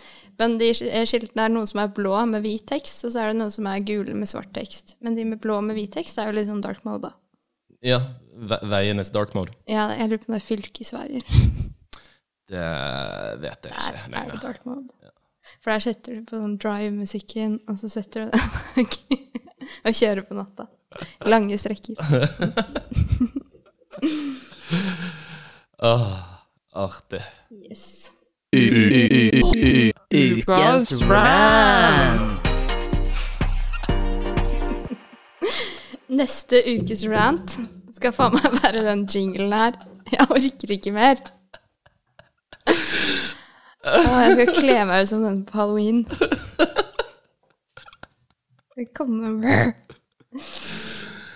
Men 0.40 0.56
de 0.58 0.72
skiltene 0.74 1.44
er 1.44 1.52
noen 1.52 1.68
som 1.70 1.82
er 1.82 1.92
blå 1.94 2.16
med 2.26 2.42
hvit 2.46 2.64
tekst, 2.66 3.04
og 3.06 3.12
så 3.14 3.22
er 3.22 3.30
det 3.30 3.40
noen 3.42 3.54
som 3.54 3.68
er 3.70 3.84
gule 3.86 4.14
med 4.16 4.30
svart 4.30 4.50
tekst. 4.56 4.96
Men 5.04 5.14
de 5.18 5.26
med 5.28 5.42
blå 5.42 5.60
med 5.62 5.78
hvit 5.78 5.92
tekst 5.94 6.18
er 6.18 6.30
jo 6.30 6.38
litt 6.38 6.50
sånn 6.50 6.64
dark 6.64 6.82
mode, 6.86 7.10
da. 7.10 7.14
Ja, 7.86 8.00
veienes 8.36 9.10
dark 9.14 9.34
mode. 9.34 9.52
Ja, 9.68 9.88
jeg 9.96 10.08
lurer 10.10 10.22
på 10.22 10.30
om 10.30 10.34
det 10.36 10.42
er 10.42 10.46
fylkesveier. 10.46 11.22
Det 12.46 12.64
vet 13.42 13.64
jeg 13.66 13.72
Det 13.72 13.72
er, 13.72 13.76
ikke. 14.06 14.16
er 14.20 14.30
det 14.30 14.42
dark 14.42 14.66
mode. 14.68 14.92
For 15.62 15.70
der 15.72 15.82
setter 15.82 16.14
du 16.18 16.24
på 16.26 16.38
sånn 16.38 16.56
drive-musikken, 16.62 17.60
og 17.70 17.78
så 17.80 17.88
setter 17.90 18.26
du 18.26 18.30
den 18.30 18.86
og 19.86 19.92
kjører 19.98 20.22
på 20.26 20.34
natta. 20.38 20.66
Lange 21.26 21.58
strekker. 21.58 21.96
Åh, 25.82 26.12
artig. 26.72 27.22
Yes. 27.50 28.12
Ukas 30.14 31.02
rant. 31.08 32.46
Neste 36.08 36.62
ukes 36.76 37.02
rant 37.10 37.58
skal 37.96 38.12
faen 38.14 38.36
meg 38.36 38.58
være 38.62 38.84
den 38.86 39.06
jinglen 39.10 39.52
her. 39.56 39.78
Jeg 40.12 40.28
orker 40.30 40.72
ikke 40.76 40.92
mer. 40.94 41.22
Åh, 43.86 44.14
jeg 44.22 44.34
skal 44.36 44.52
kle 44.54 44.76
meg 44.88 45.02
ut 45.06 45.10
som 45.10 45.24
den 45.24 45.40
på 45.46 45.58
halloween. 45.60 46.04
Det 48.76 48.90
kommer 48.94 49.32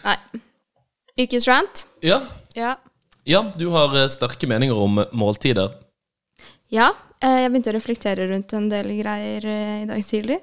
Nei. 0.04 0.16
Ukens 1.20 1.46
rant? 1.48 1.86
Ja, 2.04 2.20
Ja. 2.56 2.74
ja 3.24 3.40
du 3.56 3.68
har 3.72 3.94
eh, 3.96 4.08
sterke 4.12 4.48
meninger 4.50 4.76
om 4.76 5.00
måltider. 5.12 5.72
Ja, 6.70 6.90
eh, 7.22 7.42
jeg 7.44 7.50
begynte 7.50 7.72
å 7.72 7.76
reflektere 7.78 8.28
rundt 8.30 8.52
en 8.56 8.68
del 8.72 8.92
greier 9.00 9.46
eh, 9.46 9.82
i 9.84 9.88
dag 9.88 10.04
tidlig. 10.04 10.40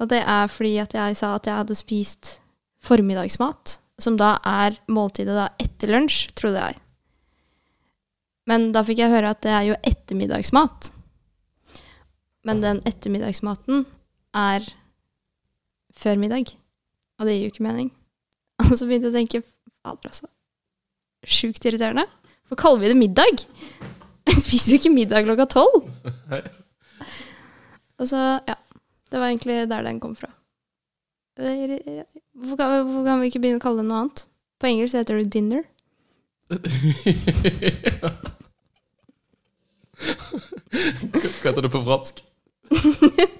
Og 0.00 0.08
det 0.10 0.22
er 0.26 0.48
fordi 0.50 0.78
at 0.82 0.94
jeg 0.96 1.16
sa 1.18 1.34
at 1.36 1.46
jeg 1.46 1.60
hadde 1.60 1.76
spist 1.78 2.38
formiddagsmat, 2.84 3.78
som 4.00 4.16
da 4.18 4.36
er 4.44 4.76
måltidet 4.90 5.36
da 5.36 5.48
etter 5.62 5.92
lunsj, 5.94 6.28
trodde 6.36 6.62
jeg. 6.62 6.80
Men 8.50 8.72
da 8.74 8.82
fikk 8.84 9.00
jeg 9.00 9.12
høre 9.12 9.32
at 9.32 9.42
det 9.44 9.52
er 9.54 9.66
jo 9.70 9.80
ettermiddagsmat. 9.86 10.90
Men 12.44 12.60
den 12.60 12.82
ettermiddagsmaten 12.88 13.86
er 14.36 14.66
før 15.96 16.20
middag. 16.20 16.52
Og 17.20 17.28
det 17.28 17.36
gir 17.36 17.46
jo 17.46 17.54
ikke 17.54 17.66
mening. 17.66 17.90
Og 18.66 18.74
så 18.76 18.86
begynte 18.88 19.08
jeg 19.08 19.14
å 19.14 19.18
tenke 19.18 19.42
Fader, 19.84 20.10
altså. 20.10 20.28
Sjukt 21.24 21.64
irriterende. 21.64 22.04
Hvorfor 22.44 22.60
kaller 22.60 22.82
vi 22.82 22.92
det 22.92 23.00
middag? 23.00 23.46
Jeg 24.28 24.42
spiser 24.46 24.74
jo 24.74 24.80
ikke 24.82 24.92
middag 24.92 25.24
klokka 25.28 25.48
tolv. 25.54 25.88
Og 28.00 28.10
så, 28.10 28.20
ja. 28.44 28.58
Det 29.12 29.20
var 29.20 29.30
egentlig 29.30 29.68
der 29.70 29.84
den 29.86 30.00
kom 30.02 30.16
fra. 30.18 30.26
Er- 31.38 32.06
Hvorfor 32.34 32.56
kan, 32.58 32.86
hvor 32.90 33.04
kan 33.06 33.20
vi 33.22 33.26
ikke 33.30 33.40
begynne 33.42 33.60
å 33.60 33.62
kalle 33.62 33.82
det 33.82 33.88
noe 33.88 34.00
annet? 34.04 34.24
På 34.60 34.66
engelsk 34.70 34.94
heter 34.98 35.18
det 35.20 35.30
dinner. 35.34 35.62
Hva 40.74 41.50
heter 41.50 41.62
det 41.66 41.72
på 41.74 41.82
fransk? 41.86 42.22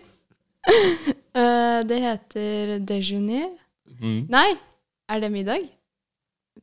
Eh, 1.34 1.80
det 1.84 1.96
heter 2.00 2.70
déjeuner. 2.88 3.50
Mm. 3.98 4.20
Nei, 4.32 4.54
er 5.12 5.18
det 5.20 5.28
middag? 5.34 5.64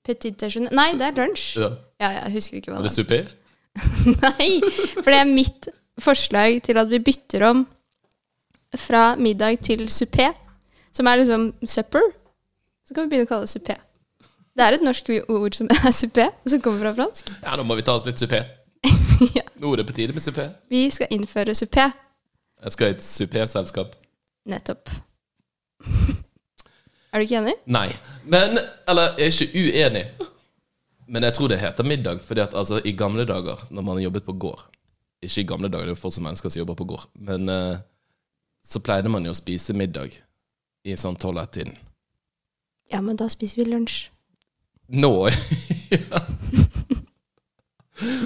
Petit 0.08 0.34
déjeuner. 0.40 0.72
Nei, 0.74 0.94
det 0.98 1.06
er 1.10 1.18
lunsj. 1.20 1.44
Ja. 1.60 1.68
Ja, 2.02 2.10
jeg 2.16 2.32
husker 2.38 2.58
ikke 2.58 2.72
hva 2.72 2.80
det 2.80 2.88
Er 2.88 2.88
det 2.88 2.96
supé? 2.96 3.20
Nei, 4.24 4.48
for 4.96 5.12
det 5.12 5.20
er 5.20 5.28
mitt 5.30 5.68
forslag 6.02 6.58
til 6.66 6.80
at 6.82 6.90
vi 6.90 7.02
bytter 7.04 7.46
om 7.52 7.62
fra 8.80 9.04
middag 9.20 9.60
til 9.68 9.84
supé, 9.92 10.32
som 10.96 11.08
er 11.08 11.22
liksom 11.22 11.52
supper. 11.64 12.12
Så 12.88 12.96
kan 12.96 13.06
vi 13.06 13.14
begynne 13.14 13.30
å 13.30 13.32
kalle 13.32 13.48
det 13.48 13.54
supé. 13.54 13.78
Det 14.52 14.66
er 14.66 14.76
et 14.76 14.84
norsk 14.84 15.12
ord 15.32 15.56
som 15.56 15.70
er 15.72 15.94
supé, 15.96 16.28
som 16.50 16.64
kommer 16.64 16.88
fra 16.88 16.96
fransk. 16.98 17.32
Ja, 17.46 17.56
nå 17.60 17.64
må 17.68 17.78
vi 17.80 17.86
ta 17.88 17.96
oss 17.98 18.08
litt 18.08 18.22
supé. 18.22 18.44
Ja. 19.36 19.44
Nå 19.62 19.70
er 19.70 19.82
det 19.82 19.86
på 19.86 19.94
tide 19.94 20.16
med 20.18 20.24
supé. 20.24 20.48
Vi 20.72 20.88
skal 20.90 21.12
innføre 21.14 21.54
supé. 21.54 21.92
Jeg 22.64 22.74
skal 22.74 22.90
i 22.90 22.96
et 22.96 23.04
supé-selskap. 23.06 23.94
Nettopp. 24.50 24.90
er 27.14 27.22
du 27.22 27.28
ikke 27.28 27.38
enig? 27.38 27.54
Nei. 27.70 27.88
Men 28.26 28.58
Eller, 28.90 29.14
jeg 29.22 29.30
er 29.30 29.36
ikke 29.36 29.62
uenig. 29.62 30.04
Men 31.12 31.28
jeg 31.28 31.36
tror 31.38 31.52
det 31.52 31.60
heter 31.62 31.86
middag, 31.86 32.22
fordi 32.26 32.42
at 32.42 32.58
altså, 32.58 32.82
i 32.86 32.96
gamle 32.98 33.28
dager, 33.30 33.62
når 33.70 33.86
man 33.86 34.02
jobbet 34.02 34.24
på 34.24 34.34
gård 34.34 34.62
Ikke 35.22 35.42
i 35.42 35.46
gamle 35.46 35.70
dager, 35.70 35.86
det 35.86 35.94
er 35.94 35.98
jo 36.00 36.02
fortsatt 36.02 36.24
mennesker 36.24 36.50
som 36.50 36.64
jobber 36.64 36.78
på 36.80 36.88
gård, 36.90 37.04
men 37.14 37.50
uh, 37.50 37.78
så 38.66 38.80
pleide 38.82 39.10
man 39.12 39.26
jo 39.26 39.34
å 39.34 39.38
spise 39.38 39.76
middag 39.78 40.16
i 40.84 40.96
sånn 40.98 41.16
tolv-ett-tiden. 41.22 41.76
Ja, 42.92 43.02
men 43.02 43.16
da 43.20 43.28
spiser 43.32 43.62
vi 43.64 43.70
lunsj. 43.72 44.10
Nå 44.92 45.12
ja. 45.30 46.22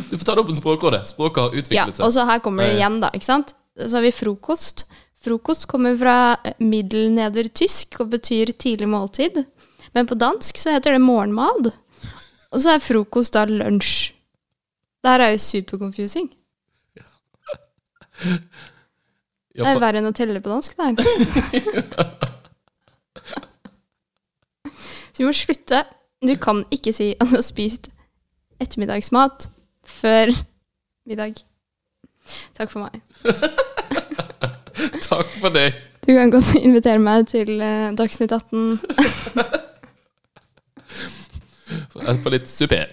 Du 0.10 0.18
får 0.18 0.24
ta 0.26 0.36
det 0.36 0.42
opp 0.42 0.50
med 0.50 0.58
Språkrådet. 0.58 1.02
Språket 1.10 1.44
har 1.44 1.58
utviklet 1.60 1.98
seg. 1.98 2.02
Ja, 2.02 2.08
og 2.08 2.14
så 2.16 2.24
her 2.26 2.40
kommer 2.42 2.64
det 2.64 2.72
Eh. 2.74 2.78
igjen, 2.80 3.00
da. 3.04 3.10
ikke 3.14 3.28
sant? 3.28 3.52
Så 3.76 3.92
har 3.98 4.06
vi 4.06 4.12
frokost. 4.16 4.86
Frokost 5.26 5.66
kommer 5.68 5.98
fra 6.00 6.16
middelnedertysk 6.64 8.00
og 8.00 8.10
betyr 8.14 8.54
tidlig 8.58 8.88
måltid. 8.88 9.42
Men 9.94 10.08
på 10.08 10.16
dansk 10.20 10.58
så 10.62 10.72
heter 10.76 10.96
det 10.96 11.02
morgenmad. 11.04 11.74
Og 12.52 12.62
så 12.64 12.76
er 12.76 12.80
frokost 12.84 13.34
da 13.36 13.44
lunsj. 13.50 14.14
Det 15.04 15.12
her 15.12 15.20
er 15.28 15.36
jo 15.36 15.42
superconfusing. 15.44 16.32
Det 18.26 18.40
Ja, 19.56 19.70
er 19.70 19.76
for, 19.76 19.84
verre 19.84 20.00
enn 20.02 20.10
å 20.10 20.16
telle 20.16 20.40
på 20.44 20.50
dansk, 20.52 20.76
det 20.76 20.84
her. 20.88 22.32
Så 25.16 25.24
vi 25.24 25.30
må 25.30 25.32
slutte. 25.32 25.84
Du 26.28 26.36
kan 26.36 26.66
ikke 26.76 26.92
si 26.94 27.14
at 27.16 27.30
du 27.30 27.38
har 27.38 27.44
spist 27.46 27.88
ettermiddagsmat 28.60 29.48
før 29.88 30.32
middag. 31.08 31.40
Takk 32.58 32.72
for 32.74 32.84
meg. 32.84 33.00
takk 35.08 35.30
for 35.40 35.56
deg. 35.56 35.78
Du 36.04 36.12
kan 36.18 36.34
godt 36.34 36.52
invitere 36.60 37.00
meg 37.00 37.30
til 37.32 37.62
eh, 37.64 37.94
Dagsnytt 37.96 38.36
18 38.36 38.80
For 41.96 42.30
litt 42.34 42.52
supé. 42.52 42.84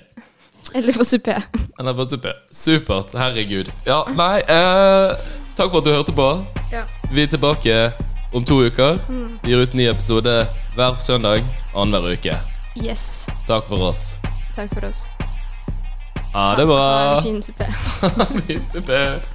eller 0.74 0.92
for 0.94 1.04
supé. 1.04 1.34
Eller 1.78 1.94
for 1.98 2.06
supé. 2.06 2.32
Supert. 2.54 3.12
Herregud. 3.18 3.72
Ja, 3.86 4.04
nei 4.14 4.38
eh, 4.46 5.18
Takk 5.58 5.74
for 5.74 5.82
at 5.82 5.90
du 5.90 5.92
hørte 5.92 6.14
på. 6.16 6.30
Ja. 6.72 6.86
Vi 7.12 7.26
er 7.26 7.34
tilbake 7.34 7.76
om 8.32 8.44
to 8.44 8.62
uker. 8.64 8.98
Gir 9.44 9.58
ut 9.64 9.74
ny 9.74 9.88
episode 9.90 10.34
hver 10.76 10.94
søndag 10.94 11.44
annenhver 11.74 12.16
uke. 12.16 12.38
Yes. 12.76 13.26
Takk 13.46 13.68
for 13.68 13.82
oss. 13.90 14.14
Takk 14.56 14.74
for 14.74 14.88
oss. 14.88 15.10
Ha 16.32 16.54
det 16.56 16.66
bra. 16.66 16.80
Ha 16.80 17.16
en 17.16 17.22
fin 17.22 17.42
suppe. 18.68 19.22